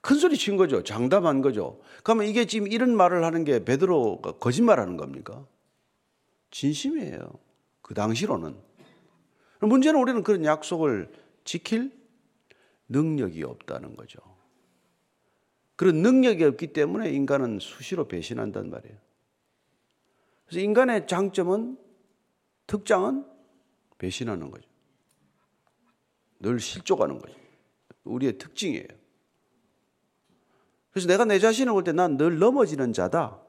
큰 0.00 0.16
소리 0.16 0.36
친 0.36 0.56
거죠. 0.56 0.82
장담한 0.82 1.42
거죠. 1.42 1.80
그러면 2.02 2.26
이게 2.26 2.46
지금 2.46 2.66
이런 2.66 2.96
말을 2.96 3.24
하는 3.24 3.44
게 3.44 3.64
베드로가 3.64 4.38
거짓말하는 4.38 4.96
겁니까? 4.96 5.46
진심이에요. 6.50 7.38
그 7.82 7.94
당시로는. 7.94 8.56
문제는 9.60 10.00
우리는 10.00 10.22
그런 10.22 10.44
약속을 10.44 11.12
지킬 11.44 11.92
능력이 12.88 13.44
없다는 13.44 13.96
거죠. 13.96 14.18
그런 15.76 16.02
능력이 16.02 16.42
없기 16.44 16.72
때문에 16.72 17.10
인간은 17.10 17.60
수시로 17.60 18.08
배신한단 18.08 18.70
말이에요. 18.70 18.96
그래서 20.46 20.60
인간의 20.60 21.06
장점은 21.06 21.78
특장은 22.66 23.37
배신하는 23.98 24.50
거죠. 24.50 24.68
늘 26.40 26.60
실족하는 26.60 27.18
거죠. 27.18 27.34
우리의 28.04 28.38
특징이에요. 28.38 28.86
그래서 30.90 31.08
내가 31.08 31.24
내 31.24 31.38
자신을 31.38 31.72
볼 31.72 31.84
때 31.84 31.92
난 31.92 32.16
늘 32.16 32.38
넘어지는 32.38 32.92
자다. 32.92 33.40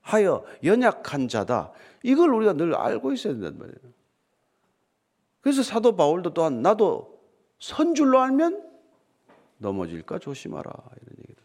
하여 0.00 0.44
연약한 0.64 1.28
자다. 1.28 1.72
이걸 2.02 2.32
우리가 2.32 2.52
늘 2.54 2.74
알고 2.74 3.12
있어야 3.12 3.32
된단 3.34 3.58
말이에요. 3.58 3.92
그래서 5.40 5.62
사도 5.62 5.96
바울도 5.96 6.34
또한 6.34 6.62
나도 6.62 7.18
선 7.58 7.94
줄로 7.94 8.20
알면 8.20 8.66
넘어질까 9.58 10.18
조심하라. 10.18 10.70
이런 10.70 11.16
얘기다. 11.20 11.42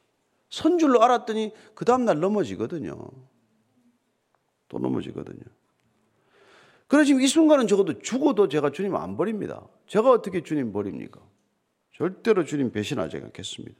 선 0.49 0.77
줄로 0.77 1.01
알았더니 1.01 1.51
그 1.73 1.83
다음날 1.85 2.19
넘어지거든요. 2.19 3.09
또 4.67 4.79
넘어지거든요. 4.79 5.43
그래 6.93 7.05
지금 7.05 7.21
이 7.21 7.27
순간은 7.27 7.65
적어도 7.65 7.97
죽어도 7.97 8.47
제가 8.47 8.69
주님 8.69 8.95
안 8.95 9.17
버립니다. 9.17 9.67
제가 9.87 10.11
어떻게 10.11 10.43
주님 10.43 10.71
버립니까? 10.71 11.19
절대로 11.91 12.45
주님 12.45 12.71
배신하지 12.71 13.17
않겠습니다. 13.17 13.75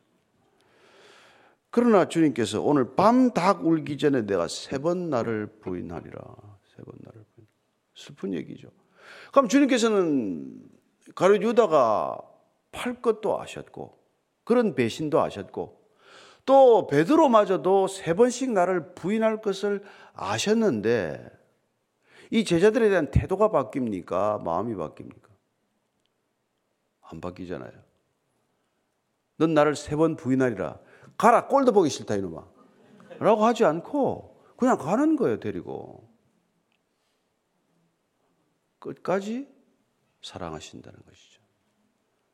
그러나 1.69 2.07
주님께서 2.07 2.63
오늘 2.63 2.95
밤 2.95 3.29
닭 3.31 3.67
울기 3.67 3.99
전에 3.99 4.25
내가 4.25 4.47
세 4.47 4.79
번 4.79 5.11
나를 5.11 5.45
부인하리라. 5.61 6.19
세 6.75 6.83
번 6.83 6.95
나를 7.03 7.23
부인. 7.35 7.47
슬픈 7.93 8.33
얘기죠. 8.33 8.69
그럼 9.31 9.47
주님께서는 9.47 10.63
가룟 11.13 11.43
유다가 11.43 12.17
팔 12.71 12.99
것도 12.99 13.39
아셨고 13.39 13.95
그런 14.43 14.73
배신도 14.73 15.21
아셨고 15.21 15.79
또 16.45 16.87
베드로마저도 16.87 17.85
세 17.89 18.15
번씩 18.15 18.53
나를 18.53 18.95
부인할 18.95 19.41
것을 19.41 19.83
아셨는데 20.13 21.42
이 22.31 22.43
제자들에 22.45 22.89
대한 22.89 23.11
태도가 23.11 23.49
바뀝니까? 23.49 24.41
마음이 24.43 24.75
바뀝니까? 24.75 25.29
안 27.01 27.21
바뀌잖아요. 27.21 27.71
넌 29.37 29.53
나를 29.53 29.75
세 29.75 29.95
번 29.95 30.15
부인하리라. 30.15 30.79
가라, 31.17 31.47
꼴도 31.47 31.71
보기 31.73 31.89
싫다, 31.89 32.15
이놈아. 32.15 32.47
라고 33.19 33.45
하지 33.45 33.65
않고 33.65 34.41
그냥 34.57 34.77
가는 34.77 35.15
거예요, 35.15 35.39
데리고. 35.39 36.09
끝까지 38.79 39.47
사랑하신다는 40.21 40.99
것이죠. 41.05 41.41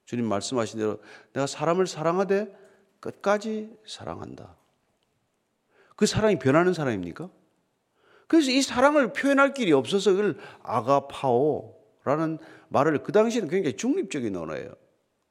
주님 0.05 0.25
말씀하신 0.25 0.79
대로 0.79 1.01
내가 1.33 1.45
사람을 1.45 1.85
사랑하되 1.85 2.57
끝까지 2.99 3.77
사랑한다. 3.85 4.55
그 5.95 6.05
사랑이 6.05 6.39
변하는 6.39 6.73
사랑입니까? 6.73 7.29
그래서 8.29 8.51
이 8.51 8.61
사랑을 8.61 9.11
표현할 9.11 9.55
길이 9.55 9.71
없어서 9.71 10.11
그걸 10.11 10.37
아가파오라는 10.61 12.37
말을 12.67 13.01
그 13.01 13.11
당시에는 13.11 13.49
굉장히 13.49 13.75
중립적인 13.75 14.35
언어예요. 14.35 14.71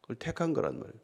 그걸 0.01 0.17
택한 0.17 0.53
거란 0.53 0.81
말이에요. 0.81 0.99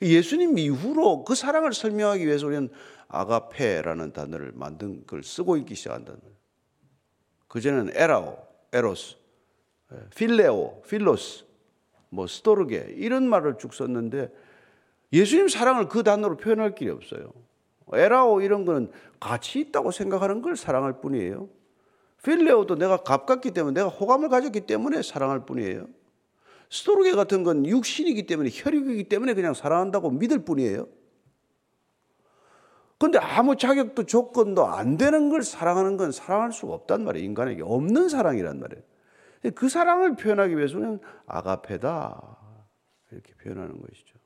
예수님 0.00 0.56
이후로 0.56 1.24
그 1.24 1.34
사랑을 1.34 1.74
설명하기 1.74 2.26
위해서 2.26 2.46
우리는 2.46 2.70
아가페라는 3.08 4.14
단어를 4.14 4.52
만든 4.54 5.04
걸 5.06 5.22
쓰고 5.22 5.58
있기 5.58 5.74
시작한다는 5.74 6.18
거예요. 6.18 6.34
그전에는 7.48 7.92
에라오, 7.94 8.38
에로스, 8.72 9.16
필레오, 10.14 10.80
필로스, 10.88 11.44
뭐 12.08 12.26
스토르게 12.26 12.94
이런 12.96 13.28
말을 13.28 13.58
쭉 13.58 13.74
썼는데 13.74 14.32
예수님 15.12 15.48
사랑을 15.48 15.88
그 15.90 16.02
단어로 16.02 16.38
표현할 16.38 16.74
길이 16.74 16.88
없어요. 16.88 17.30
에라오 17.92 18.40
이런 18.40 18.64
거는 18.64 18.90
가치 19.20 19.60
있다고 19.60 19.90
생각하는 19.90 20.42
걸 20.42 20.56
사랑할 20.56 21.00
뿐이에요. 21.00 21.48
필레오도 22.24 22.76
내가 22.76 22.98
가깝기 22.98 23.52
때문에 23.52 23.74
내가 23.74 23.88
호감을 23.88 24.28
가졌기 24.28 24.62
때문에 24.62 25.02
사랑할 25.02 25.46
뿐이에요. 25.46 25.86
스토르게 26.70 27.12
같은 27.12 27.44
건 27.44 27.64
육신이기 27.64 28.26
때문에 28.26 28.50
혈육이기 28.52 29.04
때문에 29.04 29.34
그냥 29.34 29.54
사랑한다고 29.54 30.10
믿을 30.10 30.44
뿐이에요. 30.44 30.88
근데 32.98 33.18
아무 33.18 33.56
자격도 33.56 34.04
조건도 34.04 34.66
안 34.66 34.96
되는 34.96 35.28
걸 35.28 35.42
사랑하는 35.42 35.96
건 35.96 36.10
사랑할 36.10 36.50
수가 36.50 36.72
없단 36.72 37.04
말이에요. 37.04 37.24
인간에게 37.24 37.62
없는 37.62 38.08
사랑이란 38.08 38.58
말이에요. 38.58 38.82
그 39.54 39.68
사랑을 39.68 40.16
표현하기 40.16 40.56
위해서는 40.56 40.98
아가페다 41.26 42.38
이렇게 43.12 43.34
표현하는 43.34 43.80
것이죠. 43.80 44.18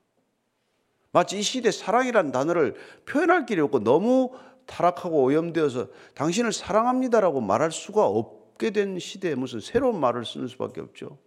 마치 1.12 1.38
이 1.38 1.42
시대 1.42 1.70
사랑이라는 1.70 2.32
단어를 2.32 2.74
표현할 3.04 3.46
길이 3.46 3.60
없고 3.60 3.80
너무 3.80 4.30
타락하고 4.66 5.22
오염되어서 5.24 5.88
당신을 6.14 6.52
사랑합니다라고 6.52 7.40
말할 7.40 7.72
수가 7.72 8.06
없게 8.06 8.70
된 8.70 8.98
시대에 8.98 9.34
무슨 9.34 9.60
새로운 9.60 9.98
말을 9.98 10.24
쓰는 10.24 10.46
수밖에 10.46 10.80
없죠. 10.80 11.18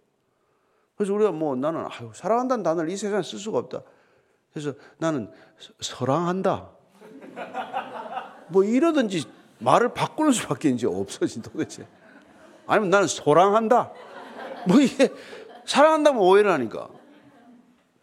그래서 0.96 1.12
우리가 1.12 1.32
뭐 1.32 1.54
나는 1.54 1.84
아유, 1.90 2.10
사랑한다는 2.14 2.62
단어를 2.62 2.88
이 2.88 2.96
세상에 2.96 3.22
쓸 3.22 3.38
수가 3.38 3.58
없다. 3.58 3.82
그래서 4.52 4.72
나는 4.98 5.30
사랑한다. 5.80 6.70
뭐 8.48 8.64
이러든지 8.64 9.24
말을 9.58 9.92
바꾸는 9.92 10.32
수밖에 10.32 10.70
이제 10.70 10.86
없어진 10.86 11.42
도대체. 11.42 11.86
아니면 12.66 12.90
나는 12.90 13.06
소랑한다. 13.06 13.92
뭐 14.66 14.80
이게 14.80 15.10
사랑한다면 15.66 16.22
오해를 16.22 16.50
하니까. 16.52 16.88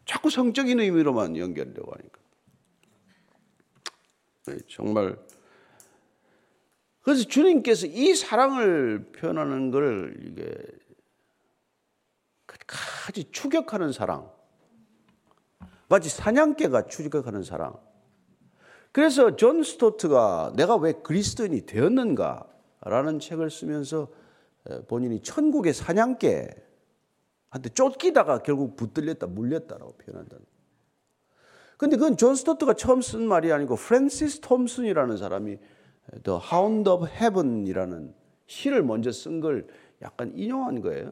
자꾸 0.05 0.29
성적인 0.29 0.79
의미로만 0.79 1.37
연결되고 1.37 1.91
하니까. 1.91 2.19
네, 4.47 4.57
정말. 4.67 5.17
그래서 7.01 7.23
주님께서 7.23 7.87
이 7.87 8.13
사랑을 8.15 9.11
표현하는 9.11 9.71
걸 9.71 10.17
이게 10.25 10.53
아주 13.07 13.29
추격하는 13.31 13.91
사랑. 13.91 14.31
마치 15.89 16.09
사냥개가 16.09 16.87
추격하는 16.87 17.43
사랑. 17.43 17.77
그래서 18.91 19.35
존 19.35 19.63
스토트가 19.63 20.53
내가 20.55 20.75
왜 20.75 20.93
그리스도인이 20.93 21.65
되었는가라는 21.65 23.19
책을 23.19 23.49
쓰면서 23.49 24.09
본인이 24.87 25.21
천국의 25.21 25.73
사냥개 25.73 26.49
한테 27.51 27.69
쫓기다가 27.69 28.39
결국 28.39 28.75
붙들렸다, 28.77 29.27
물렸다라고 29.27 29.93
표현한다. 29.93 30.37
근데 31.77 31.97
그건 31.97 32.15
존 32.15 32.35
스토트가 32.35 32.73
처음 32.73 33.01
쓴 33.01 33.27
말이 33.27 33.51
아니고 33.51 33.75
프랜시스 33.75 34.39
톰슨이라는 34.39 35.17
사람이 35.17 35.57
The 36.23 36.39
Hound 36.51 36.89
of 36.89 37.07
Heaven이라는 37.07 38.13
시를 38.47 38.83
먼저 38.83 39.11
쓴 39.11 39.41
걸 39.41 39.67
약간 40.01 40.31
인용한 40.35 40.81
거예요. 40.81 41.11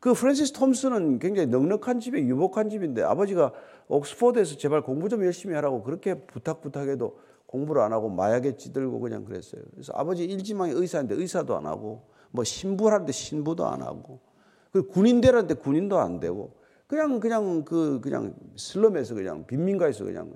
그 0.00 0.12
프랜시스 0.14 0.52
톰슨은 0.54 1.20
굉장히 1.20 1.48
넉넉한 1.48 2.00
집에 2.00 2.20
유복한 2.20 2.68
집인데 2.68 3.02
아버지가 3.02 3.52
옥스포드에서 3.86 4.56
제발 4.56 4.82
공부 4.82 5.08
좀 5.08 5.24
열심히 5.24 5.54
하라고 5.54 5.82
그렇게 5.84 6.14
부탁 6.26 6.60
부탁해도 6.60 7.18
공부를 7.46 7.82
안 7.82 7.92
하고 7.92 8.08
마약에 8.08 8.56
찌들고 8.56 8.98
그냥 8.98 9.24
그랬어요. 9.24 9.62
그래서 9.70 9.92
아버지 9.94 10.24
일지망이 10.24 10.72
의사인데 10.72 11.14
의사도 11.14 11.56
안 11.56 11.66
하고 11.66 12.08
뭐 12.32 12.42
신부라는데 12.42 13.12
신부도 13.12 13.66
안 13.66 13.82
하고 13.82 14.31
그 14.72 14.86
군인대라는데 14.86 15.54
군인도 15.54 15.98
안 15.98 16.18
되고 16.18 16.60
그냥 16.86 17.20
그냥 17.20 17.64
그 17.64 18.00
그냥 18.00 18.34
슬럼에서 18.56 19.14
그냥 19.14 19.46
빈민가에서 19.46 20.04
그냥 20.04 20.32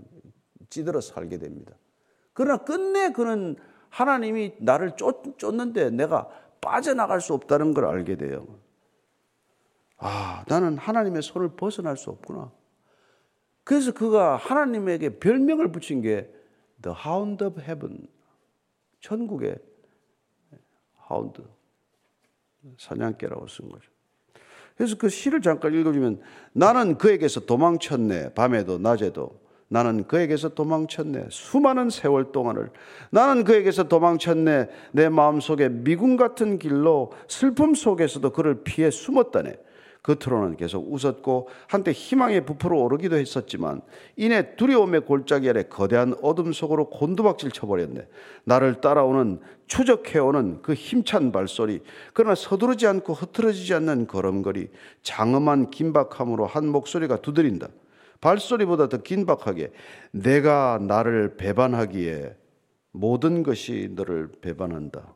찌들어 0.70 1.01
살게 1.01 1.38
됩니다. 1.38 1.75
그러나 2.33 2.59
끝내 2.59 3.12
그는 3.12 3.57
하나님이 3.88 4.55
나를 4.61 4.96
쫓, 4.96 5.38
쫓는데 5.38 5.90
내가 5.90 6.29
빠져나갈 6.61 7.20
수 7.20 7.33
없다는 7.33 7.72
걸 7.72 7.87
알게 7.87 8.16
돼요. 8.16 8.46
아, 9.99 10.44
나는 10.49 10.77
하나님의 10.77 11.22
손을 11.22 11.57
벗어날 11.57 11.96
수 11.96 12.11
없구나. 12.11 12.53
그래서 13.64 13.92
그가 13.92 14.37
하나님에게 14.37 15.18
별명을 15.18 15.72
붙인 15.72 16.03
게 16.03 16.31
The 16.83 16.96
Hound 17.07 17.42
of 17.42 17.61
Heaven. 17.61 18.07
천국의 19.01 19.59
하운드. 20.94 21.42
사냥개라고 22.79 23.46
쓴 23.46 23.68
거죠. 23.68 23.96
그래서 24.77 24.97
그 24.97 25.09
시를 25.09 25.41
잠깐 25.41 25.75
읽어주면 25.75 26.21
나는 26.53 26.99
그에게서 26.99 27.41
도망쳤네. 27.41 28.35
밤에도 28.35 28.79
낮에도. 28.79 29.47
나는 29.69 30.07
그에게서 30.07 30.51
도망쳤네. 30.51 31.27
수많은 31.31 31.91
세월 31.91 32.31
동안을. 32.31 32.71
나는 33.11 33.43
그에게서 33.43 33.85
도망쳤네. 33.85 34.69
내 34.93 35.09
마음속에 35.09 35.69
미군 35.69 36.17
같은 36.17 36.59
길로 36.59 37.12
슬픔 37.27 37.75
속에서도 37.75 38.31
그를 38.31 38.62
피해 38.62 38.91
숨었다네. 38.91 39.57
겉으로는 40.07 40.57
계속 40.57 40.92
웃었고 40.92 41.49
한때 41.66 41.90
희망의 41.90 42.47
부풀어 42.47 42.79
오르기도 42.79 43.16
했었지만 43.16 43.83
이내 44.14 44.55
두려움의 44.55 45.01
골짜기 45.01 45.49
아래 45.49 45.64
거대한 45.64 46.14
어둠 46.23 46.53
속으로 46.53 46.88
곤두박질 46.90 47.51
쳐버렸네. 47.51 48.07
나를 48.45 48.81
따라오는 48.81 49.40
추적해오는 49.66 50.62
그 50.62 50.75
힘찬 50.75 51.33
발소리 51.33 51.81
그러나 52.12 52.37
서두르지 52.37 52.87
않고 52.87 53.14
흐트러지지 53.14 53.75
않는 53.75 54.07
걸음걸이 54.07 54.69
장엄한 55.03 55.71
긴박함으로 55.71 56.47
한 56.47 56.69
목소리가 56.69 57.16
두드린다. 57.21 57.69
발소리보다 58.21 58.88
더 58.88 58.99
긴박하게 58.99 59.73
내가 60.12 60.79
나를 60.81 61.37
배반하기에 61.37 62.37
모든 62.92 63.42
것이 63.42 63.90
너를 63.92 64.31
배반한다. 64.40 65.14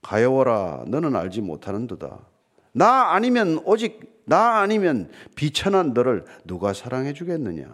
가여워라 0.00 0.84
너는 0.86 1.16
알지 1.16 1.40
못하는도다. 1.40 2.37
나 2.78 3.12
아니면 3.12 3.60
오직 3.64 4.22
나 4.24 4.60
아니면 4.60 5.10
비천한 5.34 5.94
너를 5.94 6.24
누가 6.44 6.72
사랑해 6.72 7.12
주겠느냐? 7.12 7.66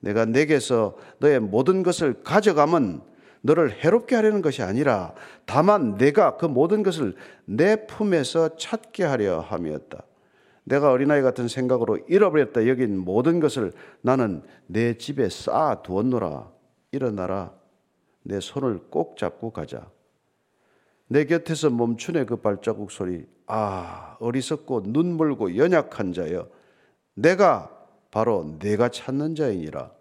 내가 0.00 0.24
내게서 0.24 0.96
너의 1.18 1.40
모든 1.40 1.82
것을 1.82 2.22
가져가면 2.22 3.02
너를 3.42 3.70
해롭게 3.70 4.16
하려는 4.16 4.40
것이 4.40 4.62
아니라 4.62 5.12
다만 5.44 5.98
내가 5.98 6.38
그 6.38 6.46
모든 6.46 6.82
것을 6.82 7.14
내 7.44 7.84
품에서 7.86 8.56
찾게 8.56 9.04
하려 9.04 9.40
함이었다. 9.40 10.02
내가 10.64 10.90
어린아이 10.90 11.20
같은 11.20 11.46
생각으로 11.46 11.98
잃어버렸다 12.08 12.66
여긴 12.66 12.96
모든 12.96 13.40
것을 13.40 13.72
나는 14.00 14.42
내 14.66 14.96
집에 14.96 15.28
쌓아 15.28 15.82
두었노라. 15.82 16.50
일어나라. 16.92 17.52
내 18.22 18.40
손을 18.40 18.84
꼭 18.88 19.18
잡고 19.18 19.50
가자. 19.50 19.93
내 21.08 21.24
곁에서 21.24 21.70
멈춘의 21.70 22.26
그 22.26 22.36
발자국 22.36 22.90
소리, 22.90 23.26
아, 23.46 24.16
어리석고 24.20 24.84
눈물고 24.86 25.56
연약한 25.56 26.12
자여, 26.12 26.48
내가 27.14 27.70
바로 28.10 28.56
내가 28.58 28.88
찾는 28.88 29.34
자이니라. 29.34 29.92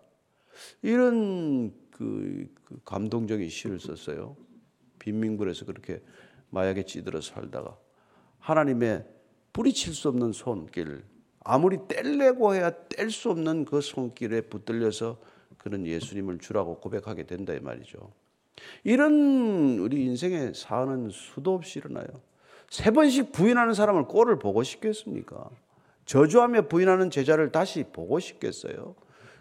이런 0.81 1.73
그, 1.91 2.47
그 2.63 2.79
감동적인 2.85 3.49
시를 3.49 3.79
썼어요. 3.79 4.35
빈민굴에서 4.99 5.65
그렇게 5.65 6.01
마약에 6.49 6.83
찌들어 6.83 7.19
살다가 7.21 7.77
하나님의 8.39 9.05
뿌리칠 9.51 9.93
수 9.93 10.09
없는 10.09 10.31
손길, 10.31 11.03
아무리 11.43 11.77
뗄래고 11.87 12.55
해야 12.55 12.71
뗄 12.71 13.11
수 13.11 13.29
없는 13.31 13.65
그 13.65 13.81
손길에 13.81 14.41
붙들려서 14.41 15.19
그는 15.57 15.85
예수님을 15.85 16.39
주라고 16.39 16.79
고백하게 16.79 17.23
된다 17.25 17.53
이 17.53 17.59
말이죠. 17.59 18.11
이런 18.83 19.79
우리 19.79 20.05
인생의 20.05 20.53
사안은 20.53 21.09
수도 21.09 21.53
없이 21.53 21.79
일어나요. 21.79 22.07
세 22.69 22.91
번씩 22.91 23.31
부인하는 23.31 23.73
사람을 23.73 24.05
꼴을 24.05 24.39
보고 24.39 24.63
싶겠습니까? 24.63 25.49
저주하며 26.05 26.67
부인하는 26.67 27.09
제자를 27.09 27.51
다시 27.51 27.83
보고 27.83 28.19
싶겠어요? 28.19 28.95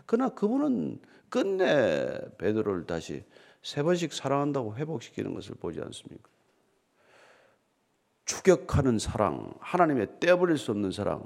그러나 0.06 0.28
그분은 0.30 1.00
끝내 1.28 2.18
베드로를 2.38 2.86
다시 2.86 3.24
세 3.62 3.82
번씩 3.82 4.12
사랑한다고 4.12 4.76
회복시키는 4.76 5.34
것을 5.34 5.54
보지 5.54 5.80
않습니까? 5.80 6.28
추격하는 8.24 8.98
사랑, 8.98 9.52
하나님의 9.60 10.20
떼어버릴 10.20 10.58
수 10.58 10.70
없는 10.70 10.90
사랑, 10.90 11.24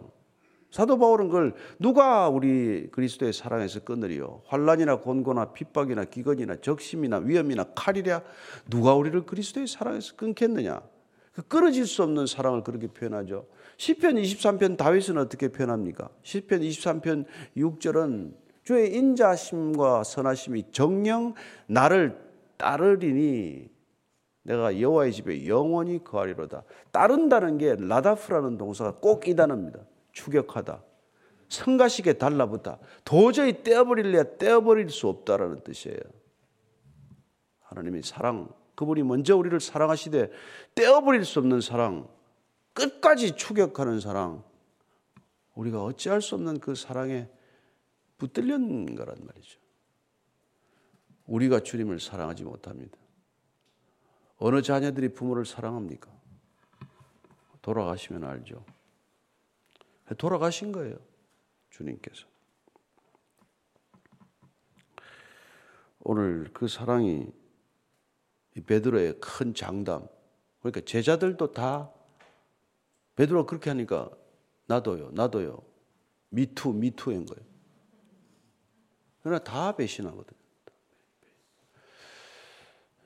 사도 0.76 0.98
바울은 0.98 1.28
그걸 1.28 1.54
누가 1.78 2.28
우리 2.28 2.90
그리스도의 2.90 3.32
사랑에서 3.32 3.80
끊으리요? 3.80 4.42
환란이나 4.44 4.96
곤고나 4.96 5.54
핍박이나 5.54 6.04
기근이나 6.04 6.56
적심이나 6.56 7.16
위험이나 7.24 7.64
칼이랴 7.74 8.20
누가 8.68 8.94
우리를 8.94 9.24
그리스도의 9.24 9.68
사랑에서 9.68 10.16
끊겠느냐? 10.16 10.82
그 11.32 11.40
끊어질 11.48 11.86
수 11.86 12.02
없는 12.02 12.26
사랑을 12.26 12.62
그렇게 12.62 12.88
표현하죠. 12.88 13.46
시편 13.78 14.16
23편 14.16 14.76
다윗은 14.76 15.16
어떻게 15.16 15.48
표현합니까? 15.48 16.10
시편 16.22 16.60
23편 16.60 17.24
6절은 17.56 18.34
주의 18.62 18.94
인자심과 18.94 20.04
선하심이 20.04 20.72
정령 20.72 21.32
나를 21.68 22.18
따르리니 22.58 23.70
내가 24.42 24.78
여호와의 24.78 25.12
집에 25.14 25.46
영원히 25.46 26.04
거하리로다. 26.04 26.64
따른다는 26.92 27.56
게 27.56 27.76
라다프라는 27.78 28.58
동사가 28.58 28.96
꼭 28.96 29.26
이 29.26 29.34
단어입니다. 29.34 29.80
추격하다. 30.16 30.82
성가시게 31.48 32.14
달라붙다. 32.14 32.78
도저히 33.04 33.62
떼어버릴래야 33.62 34.38
떼어버릴 34.38 34.90
수 34.90 35.08
없다라는 35.08 35.62
뜻이에요. 35.62 36.00
하나님의 37.60 38.02
사랑, 38.02 38.48
그분이 38.74 39.02
먼저 39.02 39.36
우리를 39.36 39.58
사랑하시되 39.60 40.30
떼어버릴 40.74 41.24
수 41.24 41.38
없는 41.38 41.60
사랑, 41.60 42.08
끝까지 42.72 43.36
추격하는 43.36 44.00
사랑, 44.00 44.42
우리가 45.54 45.84
어찌할 45.84 46.20
수 46.20 46.34
없는 46.34 46.60
그 46.60 46.74
사랑에 46.74 47.28
붙들렸는 48.18 48.94
거란 48.96 49.16
말이죠. 49.24 49.60
우리가 51.26 51.60
주님을 51.60 52.00
사랑하지 52.00 52.44
못합니다. 52.44 52.96
어느 54.38 54.62
자녀들이 54.62 55.10
부모를 55.10 55.44
사랑합니까? 55.44 56.10
돌아가시면 57.62 58.24
알죠. 58.24 58.64
돌아가신 60.14 60.72
거예요. 60.72 60.96
주님께서. 61.70 62.26
오늘 66.00 66.50
그 66.52 66.68
사랑이 66.68 67.32
베드로의 68.66 69.18
큰 69.20 69.54
장담. 69.54 70.06
그러니까 70.60 70.80
제자들도 70.82 71.52
다 71.52 71.92
베드로 73.16 73.46
그렇게 73.46 73.70
하니까 73.70 74.10
나도요, 74.66 75.10
나도요. 75.12 75.62
미투, 76.30 76.72
미투인 76.72 77.26
거예요. 77.26 77.44
그러나 79.22 79.42
다 79.42 79.74
배신하거든요. 79.74 80.38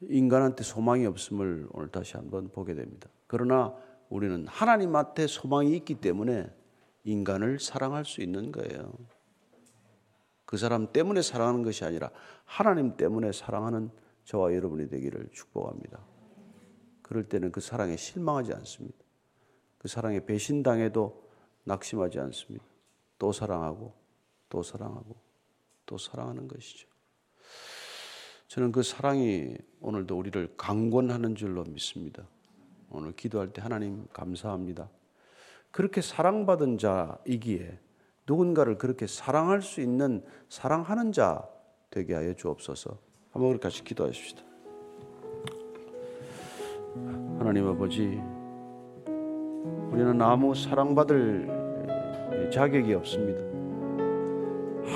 인간한테 0.02 0.64
소망이 0.64 1.06
없음을 1.06 1.68
오늘 1.72 1.88
다시 1.90 2.16
한번 2.16 2.48
보게 2.50 2.74
됩니다. 2.74 3.08
그러나 3.26 3.74
우리는 4.08 4.46
하나님한테 4.46 5.26
소망이 5.26 5.76
있기 5.76 6.00
때문에 6.00 6.50
인간을 7.04 7.58
사랑할 7.58 8.04
수 8.04 8.20
있는 8.20 8.52
거예요. 8.52 8.92
그 10.44 10.56
사람 10.56 10.92
때문에 10.92 11.22
사랑하는 11.22 11.62
것이 11.62 11.84
아니라 11.84 12.10
하나님 12.44 12.96
때문에 12.96 13.32
사랑하는 13.32 13.90
저와 14.24 14.54
여러분이 14.54 14.88
되기를 14.88 15.28
축복합니다. 15.32 16.04
그럴 17.02 17.24
때는 17.24 17.52
그 17.52 17.60
사랑에 17.60 17.96
실망하지 17.96 18.52
않습니다. 18.54 18.98
그 19.78 19.88
사랑에 19.88 20.24
배신당해도 20.24 21.28
낙심하지 21.64 22.20
않습니다. 22.20 22.64
또 23.18 23.32
사랑하고 23.32 23.94
또 24.48 24.62
사랑하고 24.62 25.16
또 25.86 25.98
사랑하는 25.98 26.48
것이죠. 26.48 26.88
저는 28.48 28.72
그 28.72 28.82
사랑이 28.82 29.56
오늘도 29.80 30.18
우리를 30.18 30.56
강권하는 30.56 31.36
줄로 31.36 31.62
믿습니다. 31.64 32.26
오늘 32.90 33.12
기도할 33.12 33.52
때 33.52 33.62
하나님 33.62 34.06
감사합니다. 34.12 34.90
그렇게 35.70 36.00
사랑받은 36.00 36.78
자이기에 36.78 37.78
누군가를 38.26 38.78
그렇게 38.78 39.06
사랑할 39.06 39.62
수 39.62 39.80
있는 39.80 40.22
사랑하는 40.48 41.12
자 41.12 41.48
되게 41.90 42.14
하여 42.14 42.34
주옵소서. 42.34 42.96
한번 43.32 43.50
그렇게 43.50 43.62
같이 43.62 43.84
기도하십시다. 43.84 44.42
하나님 47.38 47.68
아버지, 47.68 48.20
우리는 49.90 50.20
아무 50.20 50.54
사랑받을 50.54 52.50
자격이 52.52 52.94
없습니다. 52.94 53.40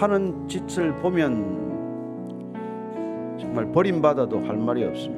하는 0.00 0.48
짓을 0.48 0.94
보면 0.96 1.62
정말 3.38 3.70
버림받아도 3.70 4.40
할 4.40 4.56
말이 4.56 4.84
없습니다. 4.84 5.13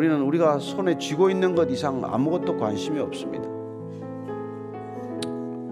우리는 0.00 0.18
우리가 0.22 0.58
손에 0.58 0.96
쥐고 0.96 1.28
있는 1.28 1.54
것 1.54 1.70
이상 1.70 2.02
아무것도 2.02 2.56
관심이 2.56 2.98
없습니다. 3.00 3.44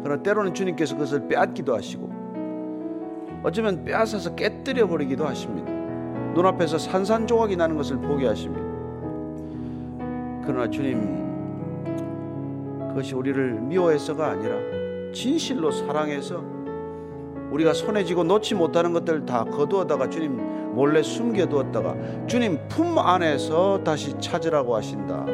그러나 0.03 0.23
때로는 0.23 0.53
주님께서 0.53 0.97
그것을 0.97 1.27
빼앗기도 1.29 1.75
하시고 1.75 2.13
어쩌면 3.43 3.87
빼앗아서 3.87 4.35
깨뜨려 4.35 4.87
버리기도 4.87 5.25
하십니다. 5.25 5.73
눈앞에서 6.35 6.77
산산조각이 6.77 7.57
나는 7.57 7.79
것을 7.79 7.97
보게 7.97 8.27
하십니다. 8.27 8.67
그러나 10.45 10.69
주님 10.69 11.27
그것이 12.89 13.15
우리를 13.15 13.63
미워해서가 13.63 14.33
아니라 14.33 14.57
진실로 15.11 15.71
사랑해서 15.71 16.45
우리가 17.51 17.73
손에 17.73 18.05
쥐고 18.05 18.25
놓지 18.25 18.55
못하는 18.55 18.93
것들 18.93 19.25
다 19.27 19.45
거두어다가 19.45 20.11
주님 20.11 20.75
몰래 20.75 21.03
숨겨두었다가 21.03 22.27
주님 22.27 22.59
품 22.69 22.99
안에서 22.99 23.83
다시 23.83 24.15
찾으라고 24.21 24.77
하신다. 24.77 25.25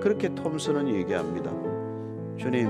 그렇게 0.00 0.34
톰스는 0.34 0.88
얘기합니다. 0.94 1.50
주님, 2.36 2.68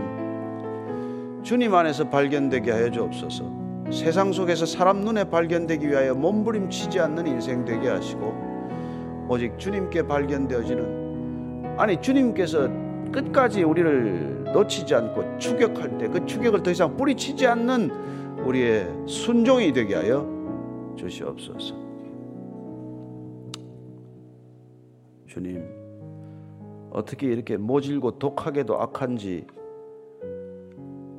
주님 1.43 1.75
안에서 1.75 2.09
발견되게 2.09 2.71
하여 2.71 2.91
주옵소서. 2.91 3.45
세상 3.91 4.33
속에서 4.33 4.67
사람 4.67 5.01
눈에 5.01 5.25
발견되기 5.25 5.88
위하여 5.88 6.14
몸부림치지 6.14 7.01
않는 7.01 7.27
인생 7.27 7.64
되게 7.64 7.88
하시고 7.88 9.27
오직 9.29 9.59
주님께 9.59 10.07
발견되어지는 10.07 11.75
아니 11.79 12.01
주님께서 12.01 12.69
끝까지 13.12 13.62
우리를 13.62 14.38
놓치지 14.53 14.95
않고 14.95 15.39
추격할 15.39 15.99
때 15.99 16.09
그 16.09 16.25
추격을 16.27 16.63
더 16.63 16.71
이상 16.71 16.97
뿌리치지 16.97 17.47
않는 17.47 17.91
우리의 18.45 18.89
순종이 19.07 19.73
되게 19.73 19.95
하여 19.95 20.27
주시옵소서. 20.97 21.75
주님, 25.27 25.65
어떻게 26.91 27.27
이렇게 27.27 27.57
모질고 27.57 28.19
독하게도 28.19 28.81
악한지 28.81 29.47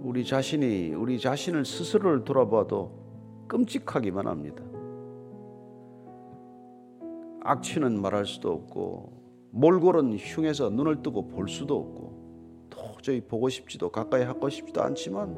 우리 0.02 0.26
자신이 0.26 0.94
우리 0.96 1.20
자신을 1.20 1.66
스스로를 1.66 2.24
돌아봐도 2.24 2.92
끔찍하기만 3.48 4.28
합니다. 4.28 4.64
악취는 7.44 8.02
말할 8.02 8.26
수도 8.26 8.52
없고 8.52 9.20
몰골은 9.52 10.16
흉해서 10.18 10.70
눈을 10.70 11.02
뜨고 11.02 11.28
볼 11.28 11.48
수도 11.48 11.78
없고 11.78 11.99
도저히 13.00 13.22
보고 13.22 13.48
싶지도 13.48 13.90
가까이 13.90 14.24
하고 14.24 14.50
싶지도 14.50 14.84
않지만 14.84 15.38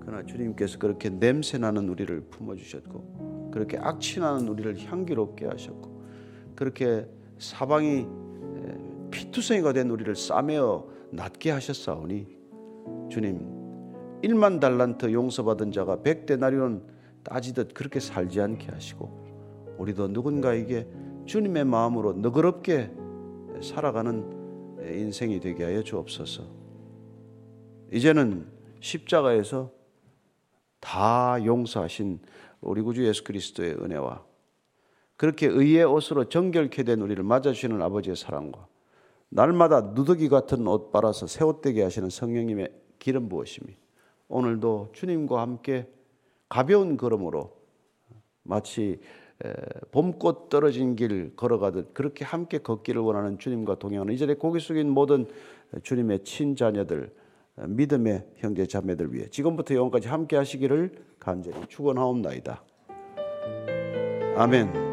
그러나 0.00 0.26
주님께서 0.26 0.78
그렇게 0.78 1.08
냄새나는 1.08 1.88
우리를 1.88 2.20
품어주셨고 2.22 3.50
그렇게 3.52 3.78
악취나는 3.78 4.48
우리를 4.48 4.76
향기롭게 4.84 5.46
하셨고 5.46 6.02
그렇게 6.56 7.06
사방이 7.38 8.06
피투성이가 9.12 9.72
된 9.72 9.90
우리를 9.90 10.14
싸매어 10.16 10.88
낫게 11.12 11.52
하셨사오니 11.52 12.26
주님 13.08 14.20
1만 14.22 14.58
달란트 14.58 15.12
용서받은 15.12 15.70
자가 15.70 15.98
100데나리온 15.98 16.82
따지듯 17.22 17.72
그렇게 17.72 18.00
살지 18.00 18.40
않게 18.40 18.72
하시고 18.72 19.76
우리도 19.78 20.08
누군가에게 20.08 20.88
주님의 21.26 21.64
마음으로 21.66 22.14
너그럽게 22.14 22.90
살아가는 23.62 24.41
인생이 24.84 25.40
되게 25.40 25.64
하여 25.64 25.82
주옵소서. 25.82 26.44
이제는 27.92 28.46
십자가에서 28.80 29.70
다 30.80 31.44
용서하신 31.44 32.20
우리 32.60 32.82
구주 32.82 33.06
예수 33.06 33.22
그리스도의 33.24 33.74
은혜와 33.74 34.24
그렇게 35.16 35.46
의의 35.46 35.84
옷으로 35.84 36.28
정결케 36.28 36.82
된 36.82 37.00
우리를 37.00 37.22
맞아주시는 37.22 37.80
아버지의 37.80 38.16
사랑과 38.16 38.66
날마다 39.28 39.80
누더기 39.80 40.28
같은 40.28 40.66
옷 40.66 40.90
빨아서 40.90 41.26
새 41.26 41.44
옷 41.44 41.60
되게 41.60 41.82
하시는 41.82 42.10
성령님의 42.10 42.72
기름 42.98 43.28
부으심이 43.28 43.76
오늘도 44.28 44.90
주님과 44.92 45.40
함께 45.40 45.86
가벼운 46.48 46.96
걸음으로 46.96 47.56
마치 48.42 49.00
봄꽃 49.90 50.48
떨어진 50.48 50.96
길 50.96 51.34
걸어가듯 51.36 51.94
그렇게 51.94 52.24
함께 52.24 52.58
걷기를 52.58 53.00
원하는 53.02 53.38
주님과 53.38 53.78
동행하는 53.78 54.14
이 54.14 54.18
자리에 54.18 54.36
고개 54.36 54.58
숙인 54.58 54.88
모든 54.90 55.26
주님의 55.82 56.24
친자녀들 56.24 57.12
믿음의 57.56 58.26
형제 58.36 58.66
자매들 58.66 59.12
위해 59.12 59.26
지금부터 59.28 59.74
영원까지 59.74 60.08
함께 60.08 60.36
하시기를 60.36 60.92
간절히 61.18 61.58
축원하옵나이다. 61.68 62.62
아멘. 64.36 64.91